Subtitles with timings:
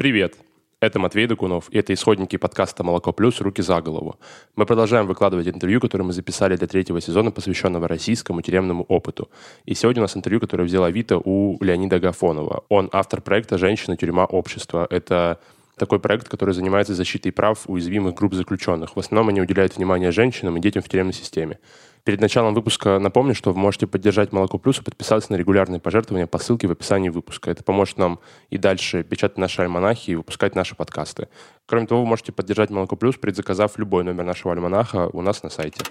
[0.00, 0.34] Привет!
[0.80, 3.38] Это Матвей Докунов, и это исходники подкаста «Молоко плюс.
[3.42, 4.18] Руки за голову».
[4.56, 9.28] Мы продолжаем выкладывать интервью, которое мы записали для третьего сезона, посвященного российскому тюремному опыту.
[9.66, 12.64] И сегодня у нас интервью, которое взяла Вита у Леонида Гафонова.
[12.70, 14.86] Он автор проекта «Женщина, тюрьма, общество».
[14.88, 15.38] Это
[15.76, 18.96] такой проект, который занимается защитой прав уязвимых групп заключенных.
[18.96, 21.58] В основном они уделяют внимание женщинам и детям в тюремной системе.
[22.04, 26.26] Перед началом выпуска напомню, что вы можете поддержать «Молоко плюс» и подписаться на регулярные пожертвования
[26.26, 27.50] по ссылке в описании выпуска.
[27.50, 31.28] Это поможет нам и дальше печатать наши альманахи и выпускать наши подкасты.
[31.66, 35.50] Кроме того, вы можете поддержать «Молоко плюс», предзаказав любой номер нашего альманаха у нас на
[35.50, 35.82] сайте.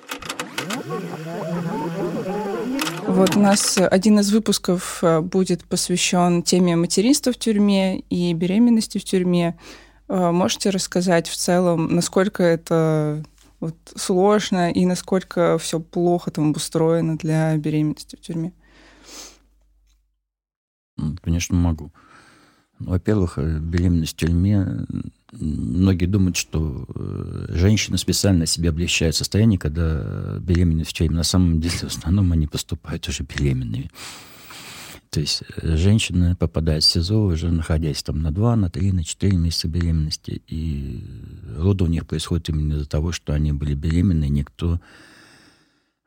[3.08, 8.98] Вот у нас один из выпусков э, будет посвящен теме материнства в тюрьме и беременности
[8.98, 9.58] в тюрьме.
[10.08, 13.24] Э, можете рассказать в целом, насколько это
[13.60, 18.54] вот сложно и насколько все плохо там обустроено для беременности в тюрьме?
[20.98, 21.92] Ну, конечно, могу.
[22.80, 24.86] Во-первых, э, беременность в тюрьме.
[25.32, 31.18] Многие думают, что э, женщины специально себе облегчают состояние, когда беременны в тюрьме.
[31.18, 33.92] На самом деле, в основном они поступают уже беременными.
[35.10, 39.04] То есть э, женщина попадает в СИЗО, уже находясь там на 2, на 3, на
[39.04, 41.04] 4 месяца беременности, и
[41.58, 44.80] роды у них происходят именно из-за того, что они были беременны, никто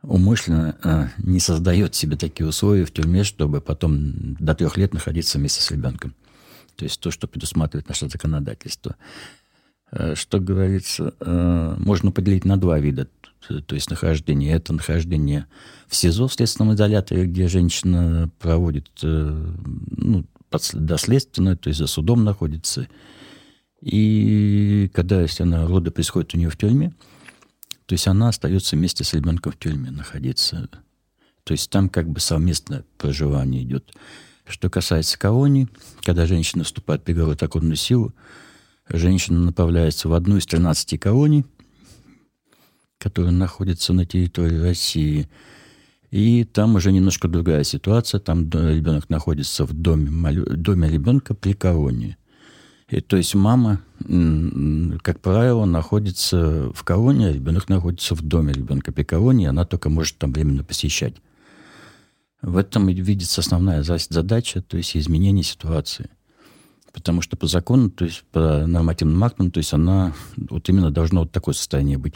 [0.02, 5.38] умышленно э, не создает себе такие условия в тюрьме, чтобы потом до трех лет находиться
[5.38, 6.14] вместе с ребенком.
[6.76, 8.96] То есть то, что предусматривает наше законодательство.
[9.92, 13.08] Э, что говорится, э, можно поделить на два вида
[13.66, 14.54] то есть нахождение.
[14.54, 15.46] Это нахождение
[15.88, 19.54] в СИЗО, в следственном изоляторе, где женщина проводит э,
[19.96, 20.24] ну,
[20.72, 22.88] доследственное, то есть за судом находится.
[23.80, 26.94] И когда, если она роды происходит у нее в тюрьме,
[27.86, 30.68] то есть она остается вместе с ребенком в тюрьме находиться.
[31.42, 33.92] То есть там как бы совместное проживание идет.
[34.46, 35.68] Что касается колонии,
[36.02, 38.14] когда женщина вступает в приговор законную силу,
[38.92, 41.44] женщина направляется в одну из 13 колоний–
[43.02, 45.28] который находится на территории России.
[46.12, 48.20] И там уже немножко другая ситуация.
[48.20, 52.16] Там ребенок находится в доме, доме ребенка при колонии.
[52.88, 53.80] И, то есть мама,
[55.02, 59.88] как правило, находится в колонии, а ребенок находится в доме ребенка при колонии, она только
[59.88, 61.14] может там временно посещать.
[62.42, 66.10] В этом видится основная задача, то есть изменение ситуации.
[66.92, 71.20] Потому что по закону, то есть по нормативным актам, то есть она вот именно должно
[71.20, 72.14] вот такое состояние быть.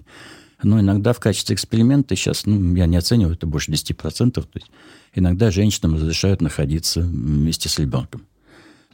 [0.63, 4.71] Но иногда в качестве эксперимента, сейчас, ну, я не оцениваю, это больше 10%, то есть
[5.15, 8.27] иногда женщинам разрешают находиться вместе с ребенком.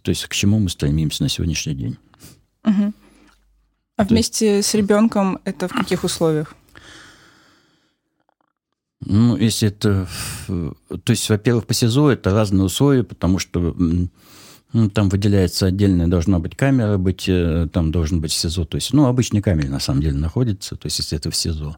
[0.03, 1.97] То есть к чему мы стремимся на сегодняшний день.
[2.65, 2.93] Угу.
[3.97, 4.69] А то вместе есть...
[4.69, 6.55] с ребенком это в каких условиях?
[9.01, 10.09] Ну, если это...
[10.47, 13.77] То есть, во-первых, по СИЗО это разные условия, потому что
[14.73, 18.65] ну, там выделяется отдельная, должна быть камера быть, э, там должен быть СИЗО.
[18.65, 21.77] То есть, ну, обычный камеры на самом деле находится, то есть, если это в СИЗО.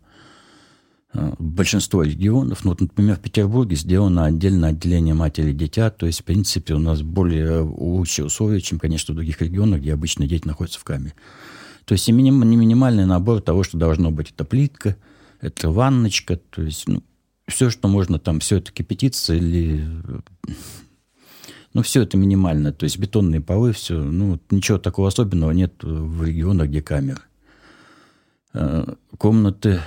[1.12, 6.06] Э, большинство регионов, ну, вот, например, в Петербурге сделано отдельное отделение матери и дитя, то
[6.06, 10.26] есть, в принципе, у нас более лучшие условия, чем, конечно, в других регионах, где обычно
[10.26, 11.14] дети находятся в камере.
[11.84, 14.30] То есть, миним, минимальный набор того, что должно быть.
[14.30, 14.96] Это плитка,
[15.40, 17.02] это ванночка, то есть, ну,
[17.46, 19.84] все, что можно там, все это кипятиться или
[21.74, 22.72] ну, все это минимально.
[22.72, 24.00] То есть бетонные полы, все.
[24.00, 27.20] Ну, ничего такого особенного нет в регионах, где камеры.
[28.52, 29.80] А, комнаты,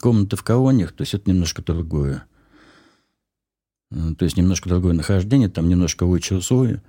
[0.00, 2.24] комнаты в колониях, то есть это немножко другое.
[3.92, 6.82] А, то есть немножко другое нахождение, там немножко лучше условия.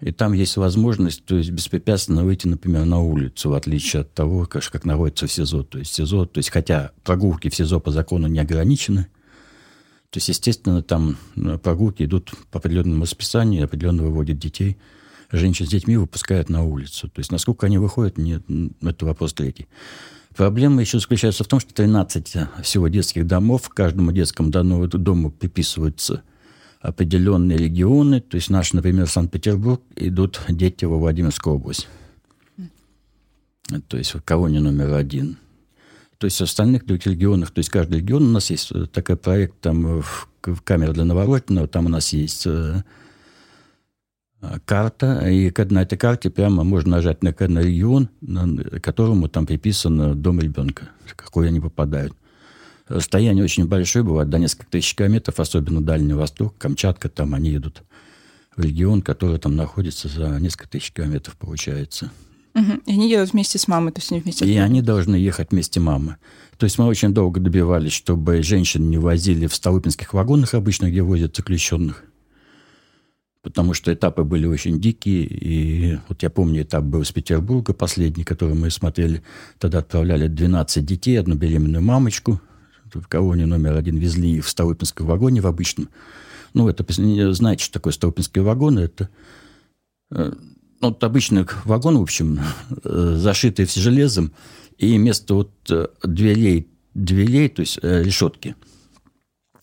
[0.00, 4.46] И там есть возможность, то есть беспрепятственно выйти, например, на улицу, в отличие от того,
[4.46, 5.62] как, как находится в СИЗО.
[5.62, 9.06] То есть СИЗО, то есть хотя прогулки в СИЗО по закону не ограничены–
[10.10, 14.76] то есть, естественно, там э, прогулки идут по определенному расписанию, определенно выводят детей.
[15.30, 17.08] Женщин с детьми выпускают на улицу.
[17.08, 18.42] То есть, насколько они выходят, нет,
[18.82, 19.68] это вопрос третий.
[20.34, 26.24] Проблема еще заключается в том, что 13 э, всего детских домов, каждому детскому дому приписываются
[26.80, 28.20] определенные регионы.
[28.20, 31.86] То есть наш, например, Санкт-Петербург, идут дети во Владимирскую область.
[33.86, 35.36] То есть в колонии номер один–
[36.20, 39.58] то есть в остальных регионах, то есть каждый регион, у нас есть э, такой проект,
[39.60, 42.82] там, в, в камере для новорожденного, там у нас есть э,
[44.42, 49.46] э, карта, и на этой карте прямо можно нажать на, на регион, на, которому там
[49.46, 52.12] приписано дом ребенка, какой они попадают.
[52.86, 57.82] Расстояние очень большое, бывает до нескольких тысяч километров, особенно Дальний Восток, Камчатка, там они идут
[58.54, 62.10] в регион, который там находится за несколько тысяч километров, получается.
[62.60, 62.80] Угу.
[62.86, 64.44] И они едут вместе с мамой, то есть они вместе.
[64.44, 66.16] И они должны ехать вместе мамы.
[66.58, 71.02] То есть мы очень долго добивались, чтобы женщин не возили в столыпинских вагонах обычно, где
[71.02, 72.04] возят заключенных.
[73.42, 75.24] потому что этапы были очень дикие.
[75.24, 79.22] И вот я помню, этап был из Петербурга, последний, который мы смотрели.
[79.58, 82.40] Тогда отправляли 12 детей, одну беременную мамочку.
[82.92, 85.88] В колонию номер один везли их в Столыпинском вагоне в обычном.
[86.52, 86.84] Ну, это,
[87.32, 88.80] знаете, что такое Столыпинские вагоны?
[88.80, 89.08] Это
[90.10, 90.32] э,
[90.80, 92.40] вот обычный вагон, в общем,
[92.84, 94.32] э, зашитый все железом,
[94.78, 98.56] и вместо вот э, дверей, дверей, то есть решетки–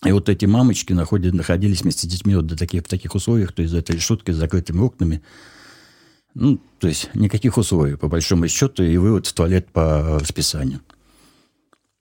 [0.05, 3.51] и вот эти мамочки находили, находились вместе с детьми вот до таких, в таких условиях,
[3.51, 5.23] то есть за этой решеткой с закрытыми окнами.
[6.35, 10.81] Ну, то есть никаких условий, по большому счету, и вывод в туалет по расписанию.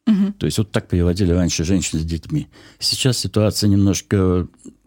[0.06, 0.34] Угу.
[0.38, 2.48] То есть вот так переводили раньше женщин с детьми.
[2.78, 4.46] Сейчас ситуация немножко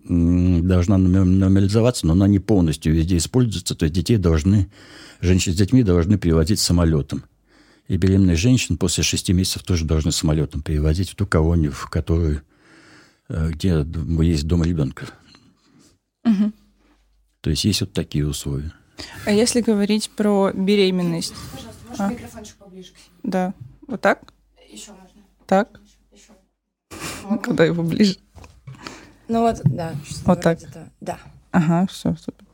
[0.10, 3.76] должна нормализоваться, но она не полностью везде используется.
[3.76, 4.70] То есть детей должны,
[5.22, 7.24] женщин с детьми должны переводить самолетом.
[7.88, 12.44] И беременных женщин после шести месяцев тоже должны самолетом перевозить в ту колонию, в которую
[13.30, 13.86] Э, где
[14.24, 15.06] есть дом ребенка.
[16.26, 16.52] Угу.
[17.42, 18.74] То есть есть вот такие условия.
[19.26, 21.34] А если говорить про беременность?
[21.52, 22.10] Пожалуйста, можешь а?
[22.10, 23.12] микрофончик поближе к себе?
[23.24, 23.54] Да.
[23.88, 24.34] Вот так?
[24.70, 25.22] Еще можно.
[25.46, 25.80] Так?
[26.12, 26.34] Еще.
[27.24, 27.46] Вот.
[27.46, 28.18] Куда его ближе?
[29.30, 29.94] Ну вот, да.
[30.26, 30.60] Вот так?
[31.00, 31.18] Да.
[31.52, 32.46] Ага, все, супер.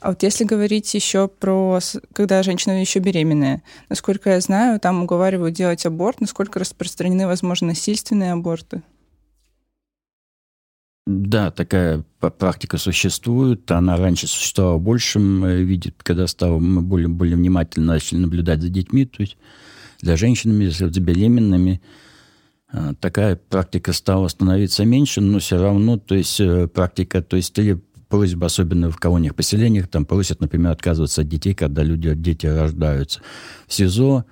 [0.00, 1.78] А вот если говорить еще про,
[2.12, 8.32] когда женщина еще беременная, насколько я знаю, там уговаривают делать аборт, насколько распространены, возможно, насильственные
[8.32, 8.82] аборты?
[11.06, 13.70] Да, такая практика существует.
[13.70, 18.62] Она раньше существовала в большем э, виде, когда стало, мы более, более внимательно начали наблюдать
[18.62, 19.36] за детьми, то есть
[20.00, 21.80] для женщинами, за беременными.
[22.76, 27.56] А, такая практика стала становиться меньше, но все равно, то есть э, практика, то есть
[27.56, 32.46] или просьба, особенно в колониях, поселениях, там просят, например, отказываться от детей, когда люди, дети
[32.46, 33.20] рождаются.
[33.68, 34.24] В СИЗО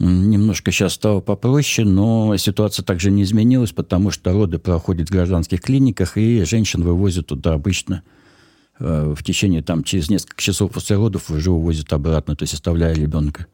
[0.00, 5.60] Немножко сейчас стало попроще, но ситуация также не изменилась, потому что роды проходят в гражданских
[5.60, 8.02] клиниках, и женщин вывозят туда обычно
[8.80, 12.92] э, в течение, там, через несколько часов после родов уже увозят обратно, то есть оставляя
[12.92, 13.46] ребенка.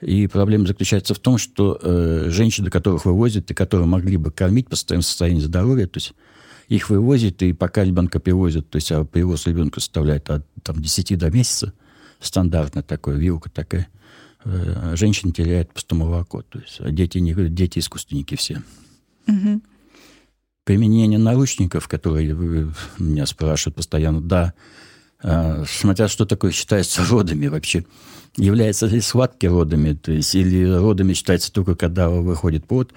[0.00, 4.68] И проблема заключается в том, что э, женщины, которых вывозят и которые могли бы кормить
[4.68, 6.12] по своему состоянию здоровья, то есть
[6.68, 11.16] их вывозят, и пока ребенка перевозят, то есть а перевоз ребенка составляет от там, 10
[11.18, 11.72] до месяца,
[12.20, 13.88] стандартно такой, вилка такая,
[14.46, 16.42] Э, женщина теряет просто молоко.
[16.42, 18.62] То есть, а дети, не, дети искусственники все.
[19.26, 19.60] Угу.
[20.64, 24.54] Применение наручников, которые вы меня спрашивают постоянно, да,
[25.66, 27.84] смотря что такое считается родами вообще.
[28.36, 32.92] Является ли схватки родами, то есть, или родами считается только, когда выходит плод.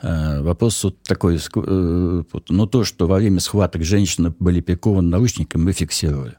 [0.00, 1.38] А, вопрос вот такой.
[1.38, 6.36] Э, но то, что во время схваток женщины были прикованы наручниками, мы фиксировали.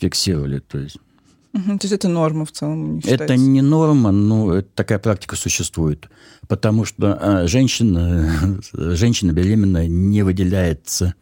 [0.00, 0.96] Фиксировали, то есть
[1.54, 2.96] Угу, то есть это норма в целом?
[2.96, 6.08] Не это не норма, но такая практика существует.
[6.48, 11.14] Потому что а, женщина, женщина беременная не выделяется,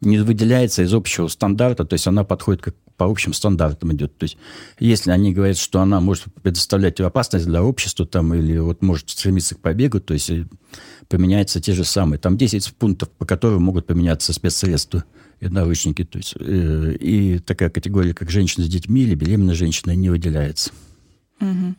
[0.00, 4.16] не выделяется из общего стандарта, то есть она подходит как по общим стандартам идет.
[4.18, 4.36] То есть
[4.78, 9.54] если они говорят, что она может предоставлять опасность для общества там, или вот может стремиться
[9.54, 10.44] к побегу, то есть э,
[11.08, 12.18] поменяются те же самые.
[12.18, 15.04] Там 10 пунктов, по которым могут поменяться спецсредства
[15.40, 16.04] и наручники.
[16.04, 20.70] То есть, э, и такая категория, как женщина с детьми или беременная женщина, не выделяется.
[21.40, 21.74] Угу.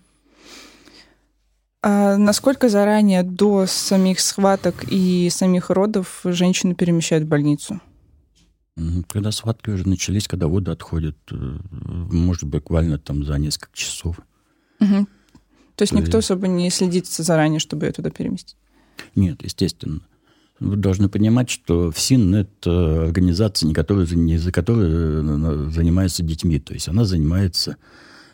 [1.83, 7.79] А насколько заранее до самих схваток и самих родов женщину перемещают в больницу?
[9.09, 14.19] Когда схватки уже начались, когда воды отходят, э, может, буквально там за несколько часов.
[14.79, 15.07] Угу.
[15.75, 18.55] То есть То никто особо не следит заранее, чтобы ее туда переместить?
[19.15, 20.01] Нет, естественно.
[20.59, 26.59] Вы должны понимать, что ФСИН– это организация, не, которая, не за которой э, занимается детьми.
[26.59, 27.77] То есть она занимается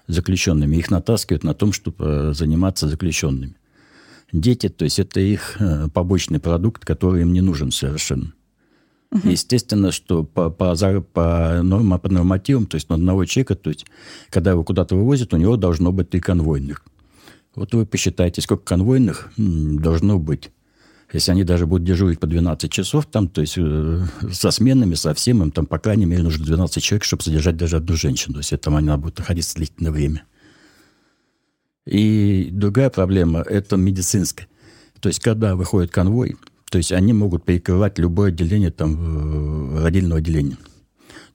[0.07, 0.75] заключенными.
[0.75, 3.55] Их натаскивают на том, чтобы э, заниматься заключенными.
[4.33, 8.33] Дети, то есть это их э, побочный продукт, который им не нужен совершенно.
[9.11, 9.29] Угу.
[9.29, 13.85] Естественно, что по, по, по, норма, по нормативам, то есть на одного человека, то есть
[14.29, 16.83] когда его куда-то вывозят, у него должно быть три конвойных.
[17.55, 20.51] Вот вы посчитайте, сколько конвойных должно быть
[21.13, 25.13] если они даже будут дежурить по 12 часов там, то есть э, со сменами, со
[25.13, 28.33] всем, им там, по крайней мере, нужно 12 человек, чтобы содержать даже одну женщину.
[28.33, 30.23] То есть там она будет находиться длительное время.
[31.85, 34.47] И другая проблема– это медицинская.
[34.99, 36.35] То есть когда выходит конвой,
[36.77, 40.59] то есть они могут перекрывать любое отделение там, родильного отделения.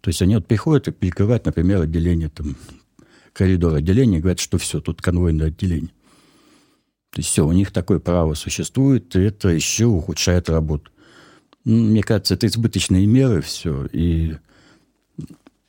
[0.00, 2.54] То есть они вот приходят и перекрывают, например, отделение, там,
[3.32, 5.90] коридор отделения, и говорят, что все, тут конвойное отделение.
[7.10, 10.92] То есть все, у них такое право существует, и это еще ухудшает работу.
[11.64, 13.86] Мне кажется, это избыточные меры все.
[13.86, 14.36] И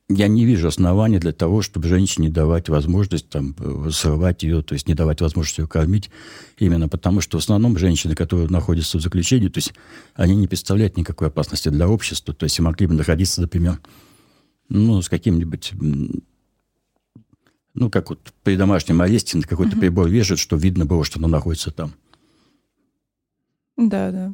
[0.10, 3.56] я не вижу оснований для того, чтобы женщине давать возможность там,
[3.92, 6.10] срывать ее, то есть не давать возможность ее кормить,
[6.58, 9.74] именно потому что в основном женщины, которые находятся в заключении, то есть
[10.14, 13.80] они не представляют никакой опасности для общества, то есть могли бы находиться, например,
[14.70, 15.74] ну, с каким-нибудь
[17.76, 19.80] ну, как вот при домашнем аресте на какой-то mm-hmm.
[19.80, 21.94] прибор вешают, что видно было, что она находится там.
[23.78, 24.34] Да, да.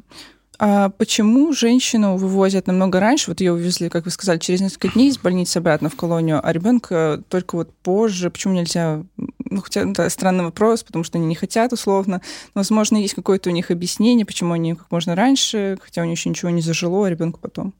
[0.62, 3.30] А почему женщину вывозят намного раньше?
[3.30, 6.52] Вот ее увезли, как вы сказали, через несколько дней из больницы обратно в колонию, а
[6.52, 8.28] ребенка только вот позже.
[8.28, 9.02] Почему нельзя?
[9.16, 12.20] Ну, хотя это странный вопрос, потому что они не хотят условно.
[12.54, 16.18] Но, возможно, есть какое-то у них объяснение, почему они как можно раньше, хотя у них
[16.18, 17.72] еще ничего не зажило, а ребенку потом.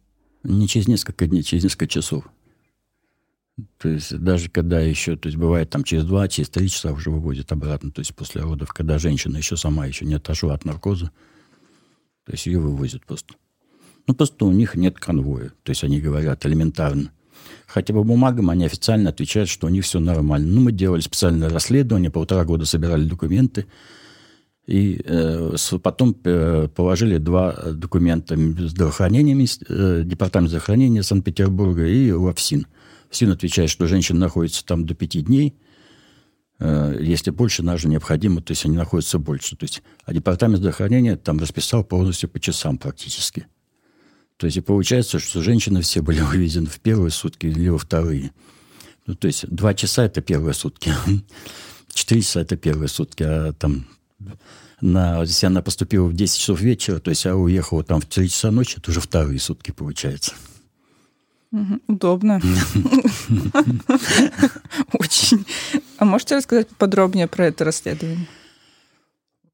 [0.43, 2.25] Не через несколько дней, через несколько часов.
[3.77, 7.11] То есть даже когда еще, то есть бывает там через два, через три часа уже
[7.11, 11.11] выводят обратно, то есть после родов, когда женщина еще сама еще не отошла от наркоза,
[12.31, 13.35] то есть ее вывозят просто.
[14.07, 15.49] Ну, просто у них нет конвоя.
[15.65, 17.11] То есть они говорят элементарно.
[17.67, 20.47] Хотя по бумагам они официально отвечают, что у них все нормально.
[20.47, 23.67] Ну, мы делали специальное расследование, полтора года собирали документы.
[24.69, 29.35] И э, потом э, положили два документа здравоохранения,
[29.69, 32.65] э, Департамент здравоохранения Санкт-Петербурга и УАФСИН.
[33.11, 35.57] ФСИН отвечает, что женщина находится там до пяти дней–
[36.61, 39.57] если больше, нам же необходимо, то есть они находятся больше.
[39.57, 43.47] То есть, а департамент здравоохранения там расписал полностью по часам практически.
[44.37, 48.33] То есть и получается, что женщины все были вывезены в первые сутки или во вторые.
[49.07, 50.93] Ну, то есть два часа– это первые сутки.
[51.93, 53.23] Четыре часа– это первые сутки.
[53.23, 53.87] А там
[54.81, 58.29] на, если она поступила в 10 часов вечера, то есть а уехала там в 3
[58.29, 60.33] часа ночи, это уже вторые сутки получается.
[61.89, 62.41] Удобно.
[64.93, 65.45] Очень.
[65.99, 68.29] А можете рассказать подробнее про это расследование?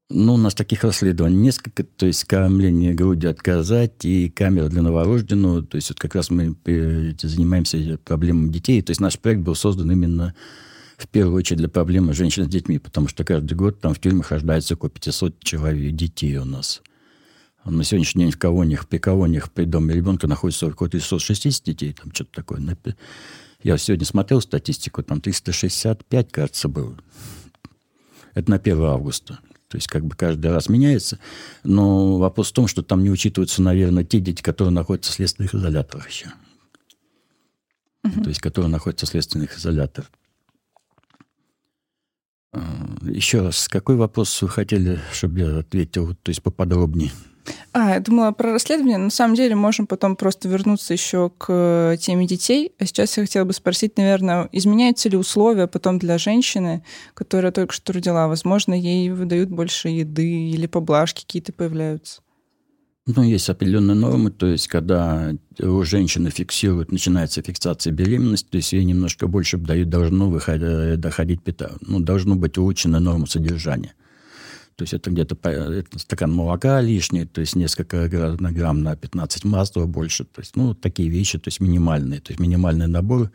[0.09, 5.63] Ну, у нас таких расследований несколько, то есть кормление грудью отказать и камера для новорожденного.
[5.63, 6.55] То есть вот как раз мы
[7.21, 8.81] занимаемся проблемами детей.
[8.81, 10.33] То есть наш проект был создан именно
[10.97, 14.31] в первую очередь для проблемы женщин с детьми, потому что каждый год там в тюрьмах
[14.31, 16.81] рождается около 500 человек детей у нас.
[17.69, 22.13] На сегодняшний день в колониях, при колониях при доме ребенка находится около 360 детей, там
[22.13, 22.61] что-то такое.
[23.61, 26.97] Я сегодня смотрел статистику, там 365, кажется, было.
[28.33, 29.39] Это на 1 августа.
[29.67, 31.19] То есть как бы каждый раз меняется.
[31.63, 35.53] Но вопрос в том, что там не учитываются, наверное, те дети, которые находятся в следственных
[35.53, 36.31] изоляторах еще.
[38.05, 38.23] Uh-huh.
[38.23, 40.09] То есть которые находятся в следственных изоляторах.
[42.53, 47.11] А, еще раз, какой вопрос вы хотели, чтобы я ответил, то есть поподробнее?
[47.71, 48.97] А, я думала про расследование.
[48.97, 52.71] На самом деле можем потом просто вернуться еще к теме детей.
[52.79, 57.73] А сейчас я хотела бы спросить, наверное, изменяются ли условия потом для женщины, которая только
[57.73, 58.27] что родила?
[58.27, 62.21] Возможно, ей выдают больше еды или поблажки какие-то появляются?
[63.09, 68.73] Ну, есть определенные нормы, то есть когда у женщины фиксируют, начинается фиксация беременности, то есть
[68.73, 71.39] ей немножко больше дают, должно выходить, доходить.
[71.81, 73.93] Ну, должно быть улучшена норма содержания.
[74.77, 79.87] То есть это где-то это стакан молока лишний, то есть несколько грамм на 15 масла
[79.87, 80.23] больше.
[80.23, 82.21] То есть, ну, такие вещи, то есть минимальные.
[82.21, 83.31] То есть минимальный набор,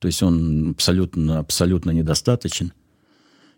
[0.00, 2.72] то есть он абсолютно, абсолютно недостаточен.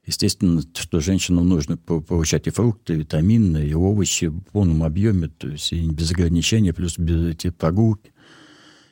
[0.04, 5.48] Естественно, что женщинам нужно получать и фрукты, и витамины, и овощи в полном объеме, то
[5.48, 8.12] есть и без ограничений, плюс без эти прогулки.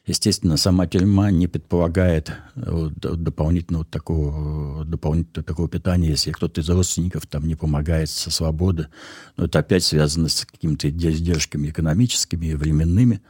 [0.09, 7.27] Естественно, сама тюрьма не предполагает э, дополнительного такого, дополнительного такого питания, если кто-то из родственников
[7.27, 8.89] там не помогает со свободы.
[9.37, 13.21] Но это опять связано с какими-то издержками экономическими и временными,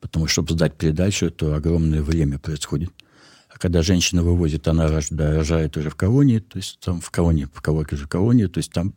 [0.00, 2.90] потому что, чтобы сдать передачу, это огромное время происходит.
[3.48, 7.62] А когда женщина вывозит, она рожает уже в колонии, то есть там в колонии, в
[7.62, 8.94] колонии, в колонии, то есть там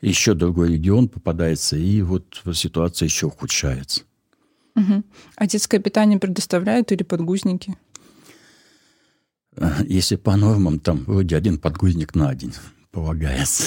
[0.00, 4.02] еще другой регион попадается, и вот ситуация еще ухудшается.
[4.76, 5.02] Угу.
[5.36, 7.76] А детское питание предоставляют или подгузники?
[9.84, 12.54] Если по нормам, там вроде один подгузник на день
[12.92, 13.64] полагается.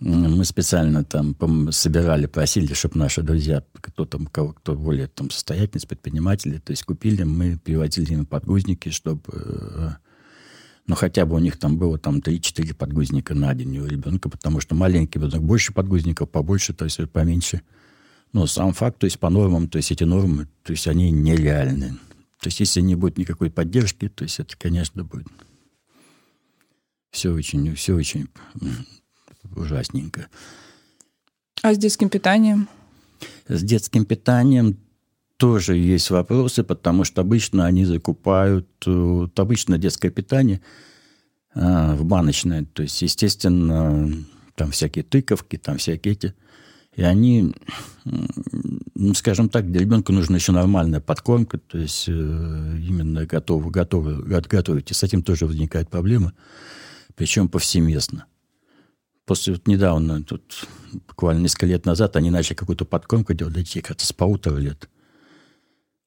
[0.00, 1.36] Мы специально там
[1.70, 6.82] собирали, просили, чтобы наши друзья, кто там, кого, кто более там состоятельный, предприниматели, то есть
[6.82, 9.90] купили, мы привозили им подгузники, чтобы э,
[10.86, 14.60] ну, хотя бы у них там было там 3-4 подгузника на день у ребенка, потому
[14.60, 17.62] что маленький ребенок больше подгузников, побольше, то есть поменьше.
[18.32, 21.98] Но сам факт, то есть по нормам, то есть эти нормы, то есть они нереальны.
[22.40, 25.26] То есть если не будет никакой поддержки, то есть это, конечно, будет
[27.10, 28.28] все очень, все очень
[29.54, 30.28] ужасненько.
[31.62, 32.68] А с детским питанием?
[33.46, 34.78] С детским питанием
[35.36, 40.60] тоже есть вопросы, потому что обычно они закупают, вот обычно детское питание
[41.54, 44.12] а, в баночное, то есть, естественно,
[44.54, 46.34] там всякие тыковки, там всякие эти
[46.94, 47.54] И они,
[48.04, 54.22] ну, скажем так, для ребенка нужна еще нормальная подкормка, то есть э, именно готовы, готовы
[54.22, 54.90] готовить.
[54.90, 56.34] И с этим тоже возникает проблема,
[57.14, 58.26] причем повсеместно.
[59.24, 60.66] После вот недавно, тут
[61.08, 64.90] буквально несколько лет назад, они начали какую-то подкормку делать для детей, как-то с полутора лет.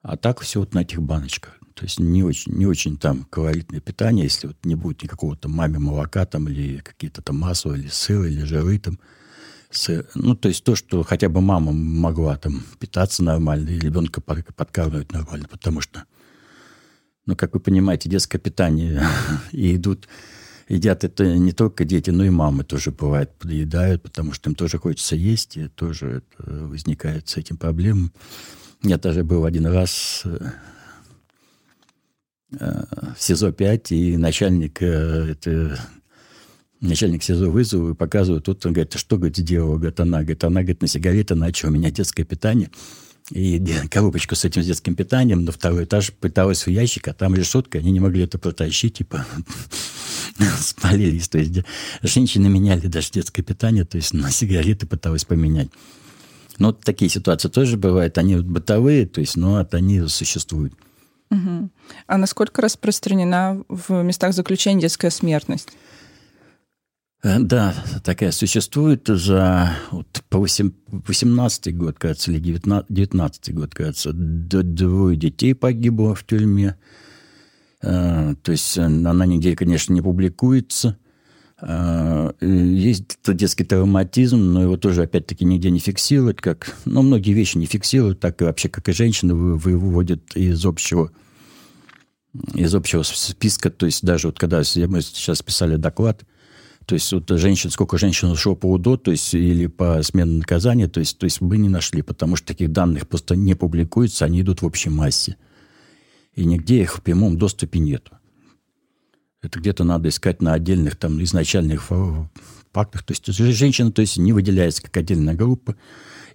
[0.04, 1.58] А так все вот на этих баночках.
[1.74, 5.54] То есть не очень, не очень там калорийное питание, если вот не будет никакого там
[5.54, 9.00] маме молока там или какие-то там масла, или сыра, или жиры там.
[10.15, 15.12] Ну, то есть то, что хотя бы мама могла там питаться нормально и ребенка подкармливать
[15.12, 16.03] нормально, потому что,
[17.25, 19.01] ну, как вы понимаете, детское питание
[19.51, 20.08] и идут
[20.67, 24.77] едят это не только дети, но и мамы тоже бывает подъедают, потому что им тоже
[24.77, 28.12] хочется есть, и тоже это возникает с этим проблем.
[28.82, 30.38] Я даже был один раз э,
[32.51, 35.79] в СИЗО-5, и начальник, э, это,
[36.82, 39.77] начальник СИЗО вызову и показывает, тут он говорит, что, говорит, сделала?
[39.77, 42.70] Говорит, она, говорит, она, говорит, на сигареты начала, у меня детское питание.
[43.32, 47.79] И коробочку с этим детским питанием на второй этаж пыталась в ящик, а там решетка,
[47.79, 49.25] они не могли это протащить, типа
[50.60, 51.27] спалились.
[51.27, 51.53] То есть
[52.03, 55.70] женщины меняли даже детское питание, то есть на сигареты пыталась поменять.
[56.60, 58.17] Но вот такие ситуации тоже бывают.
[58.17, 60.74] Они вот бытовые, то есть, но они существуют.
[62.08, 65.70] А насколько распространена в местах заключения детская смертность?
[67.24, 74.12] Э, да, такая существует за вот, по 18 год, кажется, или 19, 19 год, кажется,
[74.14, 76.76] двое детей погибло в тюрьме.
[77.82, 80.98] Э, то есть она нигде, конечно, не публикуется.
[81.62, 86.42] Э, есть детский травматизм, но его тоже, опять-таки, нигде не фиксируют.
[86.42, 91.12] Как, ну, многие вещи не фиксируют, так и вообще, как и женщины, выводят из общего
[92.54, 93.70] из общего списка.
[93.70, 96.24] То есть даже вот когда мы сейчас писали доклад,
[96.86, 100.88] то есть вот женщин, сколько женщин ушло по УДО, то есть или по смене наказания,
[100.88, 104.42] то есть, то есть мы не нашли, потому что таких данных просто не публикуются, они
[104.42, 105.38] идут в общей массе.
[106.34, 108.12] И нигде их в прямом доступе нету.
[109.42, 111.84] Это где-то надо искать на отдельных там изначальных
[112.72, 113.04] фактах.
[113.04, 115.75] То есть женщина то есть, не выделяется как отдельная группа,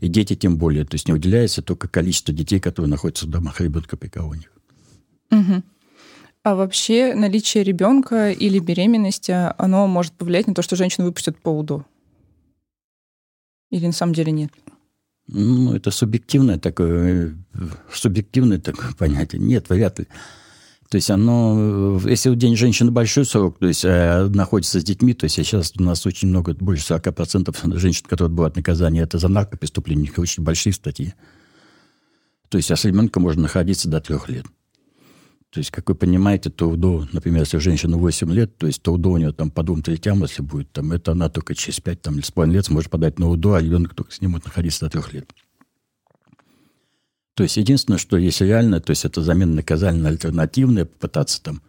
[0.00, 0.84] и дети тем более.
[0.84, 4.50] То есть не выделяется только количество детей, которые находятся в домах ребенка при колониях.
[5.30, 5.62] Угу.
[6.42, 11.50] А вообще наличие ребенка или беременности, оно может повлиять на то, что женщину выпустят по
[11.50, 11.84] УДО?
[13.70, 14.50] Или на самом деле нет?
[15.28, 17.36] Ну, это субъективное такое,
[17.92, 19.40] субъективное такое понятие.
[19.40, 20.06] Нет, вряд ли.
[20.88, 25.14] То есть оно, если у день женщины большой срок, то есть э, находится с детьми,
[25.14, 29.28] то есть сейчас у нас очень много, больше 40% женщин, которые отбывают наказание, это за
[29.28, 31.14] наркопреступления, у очень большие статьи.
[32.48, 34.46] То есть а с ребенком можно находиться до трех лет.
[35.50, 38.92] То есть, как вы понимаете, то УДО, например, если женщина 8 лет, то есть то
[38.92, 42.02] УДО у нее там по двум третям, если будет, там, это она только через 5
[42.02, 44.44] там, или с половиной лет сможет подать на УДО, а ребенок только с ним будет
[44.44, 45.28] находиться до трех лет.
[47.34, 51.62] То есть единственное, что есть реально, то есть это замена наказания альтернативная, попытаться там,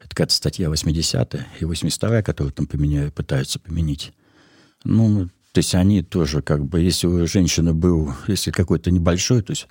[0.00, 4.12] это какая-то статья 80 и 82 которую там поменяют, пытаются поменять.
[4.82, 9.52] Ну, то есть они тоже как бы, если у женщины был, если какой-то небольшой, то
[9.52, 9.68] есть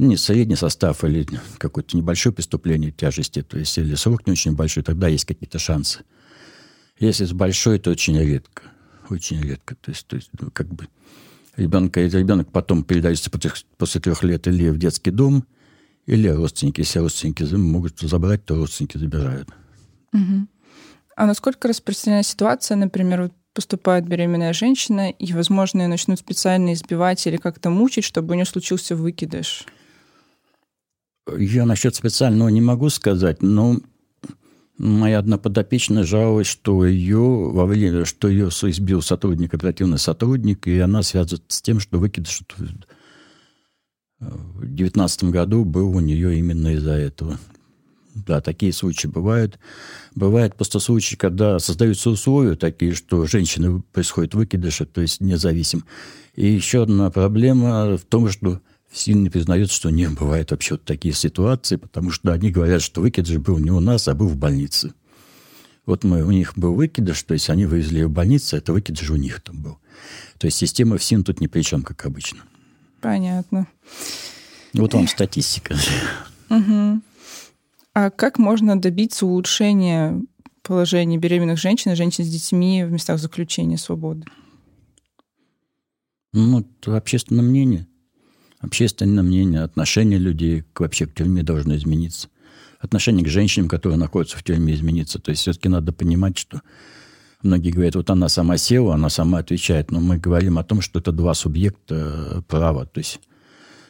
[0.00, 1.26] не средний состав или
[1.58, 6.00] какое-то небольшое преступление тяжести, то есть или срок не очень большой, тогда есть какие-то шансы.
[6.98, 8.62] Если с большой, то очень редко.
[9.08, 9.74] Очень редко.
[9.76, 10.86] То есть, то есть ну, как бы
[11.56, 13.30] ребенка, ребенок потом передается
[13.78, 15.44] после трех лет или в детский дом,
[16.06, 16.80] или родственники.
[16.80, 19.48] Если родственники могут забрать, то родственники забирают.
[20.12, 20.46] Угу.
[21.16, 27.26] А насколько распространена ситуация, например, вот поступает беременная женщина, и, возможно, ее начнут специально избивать
[27.26, 29.66] или как-то мучить, чтобы у нее случился выкидыш?
[31.38, 33.80] Я насчет специального не могу сказать, но
[34.82, 40.78] Моя одна подопечная жаловалась, что ее во время, что ее избил сотрудник, оперативный сотрудник, и
[40.78, 42.40] она связывает с тем, что выкидыш
[44.20, 47.38] в 2019 году был у нее именно из-за этого.
[48.14, 49.58] Да, такие случаи бывают.
[50.14, 55.84] Бывают просто случаи, когда создаются условия такие, что женщины происходит выкидыши, то есть независим.
[56.36, 58.60] И еще одна проблема в том, что
[58.92, 63.38] сильно признается, что не бывает вообще вот такие ситуации, потому что они говорят, что выкидыш
[63.38, 64.92] был не у нас, а был в больнице.
[65.86, 69.16] Вот мы, у них был выкидыш, то есть они вывезли в больницу, это выкидыш у
[69.16, 69.78] них там был.
[70.38, 72.40] То есть система ФСИН тут ни при чем, как обычно.
[73.00, 73.66] Понятно.
[74.74, 75.74] Вот вам статистика.
[76.48, 77.00] Угу.
[77.94, 80.20] А как можно добиться улучшения
[80.62, 84.26] положения беременных женщин и женщин с детьми в местах заключения свободы?
[86.32, 87.88] Ну, это общественное мнение
[88.60, 92.28] общественное мнение, отношение людей к, вообще к тюрьме должно измениться.
[92.78, 95.18] Отношение к женщинам, которые находятся в тюрьме, измениться.
[95.18, 96.62] То есть все-таки надо понимать, что
[97.42, 99.90] Многие говорят, вот она сама села, она сама отвечает.
[99.90, 102.84] Но мы говорим о том, что это два субъекта э, права.
[102.84, 103.20] То есть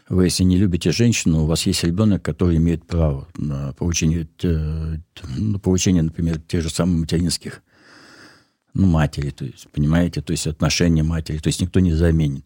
[0.09, 4.97] вы, если не любите женщину, у вас есть ребенок, который имеет право на получение, э,
[5.37, 7.63] на получение например, тех же самых материнских,
[8.73, 12.45] ну, матери, то есть, понимаете, то есть отношения матери, то есть никто не заменит.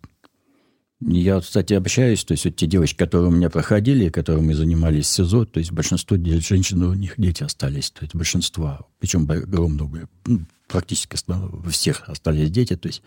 [1.06, 5.06] Я, кстати, общаюсь, то есть вот те девочки, которые у меня проходили, которые мы занимались
[5.06, 10.08] в СИЗО, то есть большинство женщин, у них дети остались, то есть большинство, причем огромное,
[10.24, 13.02] ну, практически у всех остались дети, то есть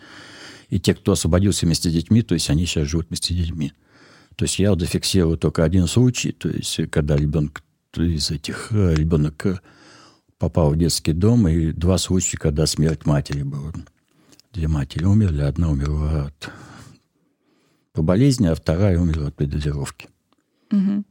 [0.69, 3.73] и те, кто освободился вместе с детьми, то есть они сейчас живут вместе с детьми.
[4.35, 7.63] То есть я зафиксировал только один случай, то есть когда ребенок
[7.95, 9.59] из этих, э, ребенок э,
[10.37, 13.73] попал в детский дом, и два случая, когда смерть матери была.
[14.53, 16.51] Две матери умерли, одна умерла от
[17.97, 20.07] по болезни, а вторая умерла от передозировки.
[20.71, 21.03] Угу.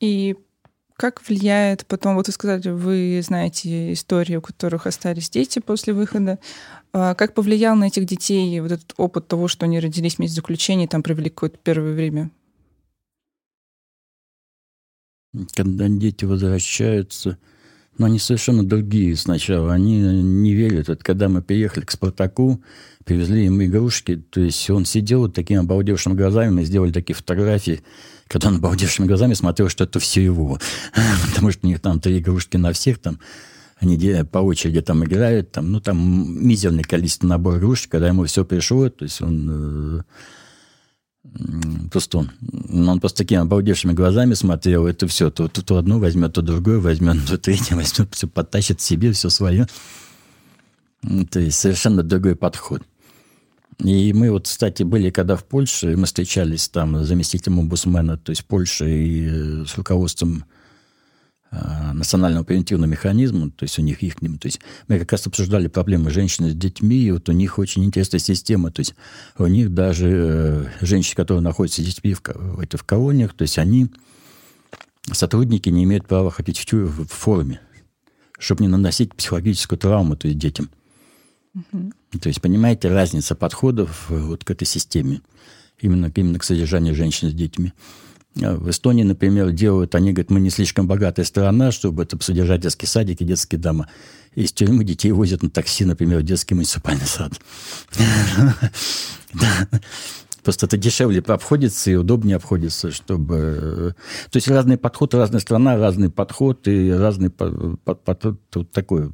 [0.00, 0.36] И
[0.94, 6.38] как влияет потом, вот вы сказали, вы знаете истории, у которых остались дети после выхода.
[6.92, 10.86] А как повлиял на этих детей вот этот опыт того, что они родились вместе заключения,
[10.86, 12.30] там провели какое-то первое время?
[15.54, 17.38] Когда дети возвращаются,
[17.98, 19.72] но они совершенно другие сначала.
[19.72, 20.88] Они не верят.
[20.88, 22.62] Вот когда мы приехали к «Спартаку»,
[23.04, 27.82] привезли ему игрушки, то есть он сидел вот такими обалдевшими глазами, мы сделали такие фотографии,
[28.28, 30.58] когда он обалдевшими глазами смотрел, что это все его.
[31.28, 33.18] Потому что у них там три игрушки на всех, там
[33.80, 33.98] они
[34.30, 38.88] по очереди там играют, там, ну, там мизерное количество набора игрушек, когда ему все пришло,
[38.88, 40.04] то есть он
[41.90, 46.42] Просто он, просто такими обалдевшими глазами смотрел, это все, то, то, то одно возьмет, то
[46.42, 49.66] другое возьмет, то третье возьмет, все подтащит себе, все свое.
[51.30, 52.82] То есть совершенно другой подход.
[53.78, 58.30] И мы вот, кстати, были когда в Польше, мы встречались там с заместителем омбудсмена, то
[58.30, 60.44] есть Польши и э, с руководством
[61.52, 66.10] национального превентивного механизма, то есть у них их, то есть мы как раз обсуждали проблемы
[66.10, 68.94] женщин с детьми, и вот у них очень интересная система, то есть
[69.36, 73.58] у них даже э, женщины, которые находятся с детьми в, это, в колониях, то есть
[73.58, 73.90] они,
[75.12, 77.60] сотрудники не имеют права ходить в, тюрьму в форме,
[78.38, 80.70] чтобы не наносить психологическую травму то есть детям.
[81.54, 81.92] Угу.
[82.18, 85.20] То есть, понимаете, разница подходов э, вот к этой системе,
[85.80, 87.74] именно, именно к содержанию женщин с детьми.
[88.40, 92.62] А в Эстонии, например, делают, они говорят, мы не слишком богатая страна, чтобы это содержать
[92.62, 93.88] детский садик и детские дома.
[94.34, 97.32] Из тюрьмы детей возят на такси, например, в детский муниципальный сад.
[100.42, 103.36] Просто это дешевле обходится и удобнее обходится, чтобы...
[103.36, 103.92] Э,
[104.30, 108.40] то есть разный подход, разная страна, разный подход и разный подход,
[108.72, 109.12] такой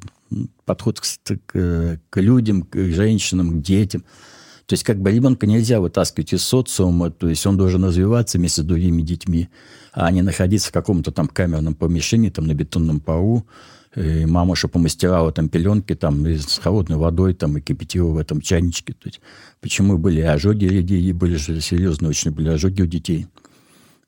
[0.65, 4.03] подход к, к людям, к женщинам, к детям.
[4.69, 8.61] То есть как бы ребенка нельзя вытаскивать из социума, то есть он должен развиваться вместе
[8.61, 9.49] с другими детьми,
[9.93, 13.47] а не находиться в каком-то там камерном помещении, там на бетонном полу,
[13.95, 18.41] и мама что помастерала там пеленки там с холодной водой там и кипятила в этом
[18.41, 18.93] чайничке.
[18.93, 19.21] То есть,
[19.59, 23.25] почему были ожоги людей, были же серьезные очень были ожоги у детей.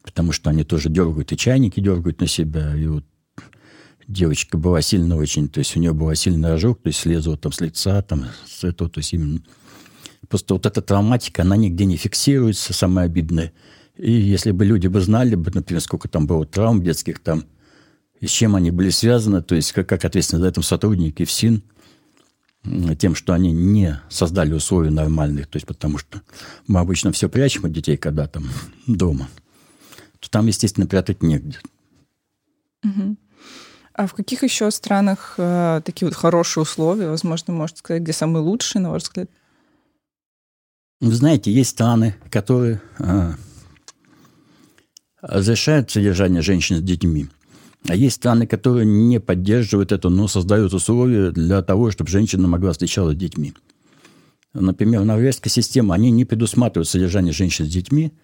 [0.03, 2.75] Потому что они тоже дергают, и чайники дергают на себя.
[2.75, 3.03] И вот
[4.07, 7.51] девочка была сильно очень, то есть у нее был сильный ожог, то есть слезла там
[7.51, 9.41] с лица, там с этого, то есть именно
[10.27, 13.53] Просто вот эта травматика, она нигде не фиксируется, самое обидное.
[13.97, 17.45] И если бы люди бы знали, бы, например, сколько там было травм детских там,
[18.19, 21.63] и с чем они были связаны, то есть как, как ответственны за это сотрудники ФСИН,
[22.99, 26.21] тем, что они не создали условия нормальных, то есть потому что
[26.67, 28.47] мы обычно все прячем от детей, когда там
[28.85, 29.27] дома,
[30.19, 31.59] то там, естественно, прятать негде.
[33.93, 38.41] А в каких еще странах э, такие вот хорошие условия, возможно, можно сказать, где самые
[38.41, 39.29] лучшие, на ваш взгляд?
[41.01, 43.33] Вы знаете, есть страны, которые а,
[45.21, 47.27] разрешают содержание женщин с детьми.
[47.87, 52.71] А есть страны, которые не поддерживают это, но создают условия для того, чтобы женщина могла
[52.71, 53.53] встречаться с детьми.
[54.53, 58.13] Например, норвежская система, они не предусматривают содержание женщин с детьми–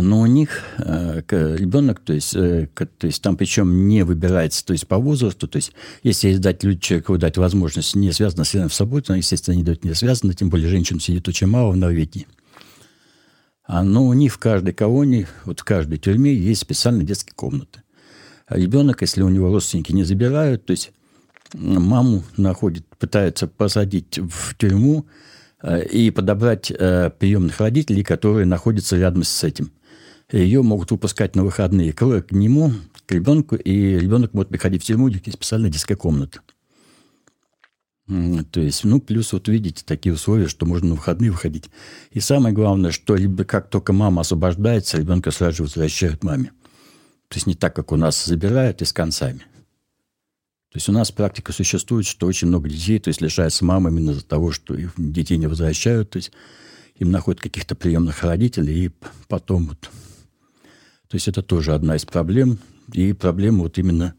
[0.00, 4.72] но у них э, ребенок, то есть, э, то есть там причем не выбирается, то
[4.72, 9.02] есть по возрасту, то есть если дать человеку дать возможность не связано с в собой,
[9.02, 12.26] то, естественно, не дают не связано, тем более женщин сидит очень мало в Норвегии.
[13.64, 17.82] А, но у них в каждой колонии, вот в каждой тюрьме есть специальные детские комнаты.
[18.46, 20.92] А ребенок, если у него родственники не забирают, то есть
[21.52, 25.06] маму находит, пытаются посадить в тюрьму,
[25.62, 29.72] Э, и подобрать э, приемных родителей, которые находятся рядом с этим.
[30.32, 32.72] Ее могут выпускать на выходные к, к нему,
[33.06, 36.40] к ребенку, и ребенок может приходить в тюрьму, где специальная детская комната.
[38.06, 41.70] То есть, ну, плюс вот видите такие условия, что можно на выходные выходить.
[42.10, 46.52] И самое главное, что как только мама освобождается, ребенка сразу же возвращают маме.
[47.28, 49.40] То есть не так, как у нас забирают и с концами.
[50.70, 54.10] То есть у нас практика существует, что очень много детей, то есть лишаются мамы именно
[54.10, 56.32] из-за того, что их детей не возвращают, то есть
[56.96, 58.90] им находят каких-то приемных родителей, и
[59.28, 59.90] потом вот...
[61.08, 62.58] То есть это тоже одна из проблем.
[62.92, 64.14] И проблема вот именно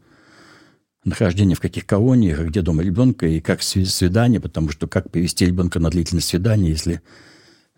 [1.04, 5.80] нахождения в каких колониях, где дома ребенка, и как свидание, потому что как привести ребенка
[5.80, 7.02] на длительное свидание, если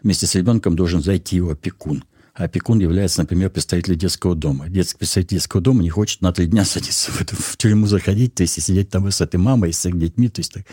[0.02, 2.04] вместе с ребенком должен зайти его опекун.
[2.34, 4.68] А опекун является, например, представителем детского дома.
[4.68, 8.34] Детский представитель детского дома не хочет на три дня садиться в, эту, в тюрьму заходить,
[8.34, 10.64] то есть и сидеть там с этой мамой, с их детьми, то есть так,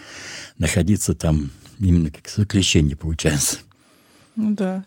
[0.57, 3.57] находиться там именно как заключение получается.
[4.35, 4.85] Ну да.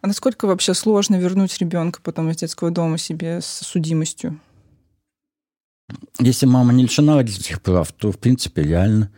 [0.00, 4.40] А насколько вообще сложно вернуть ребенка потом из детского дома себе с судимостью?
[6.18, 9.10] Если мама не лишена родительских прав, то, в принципе, реально.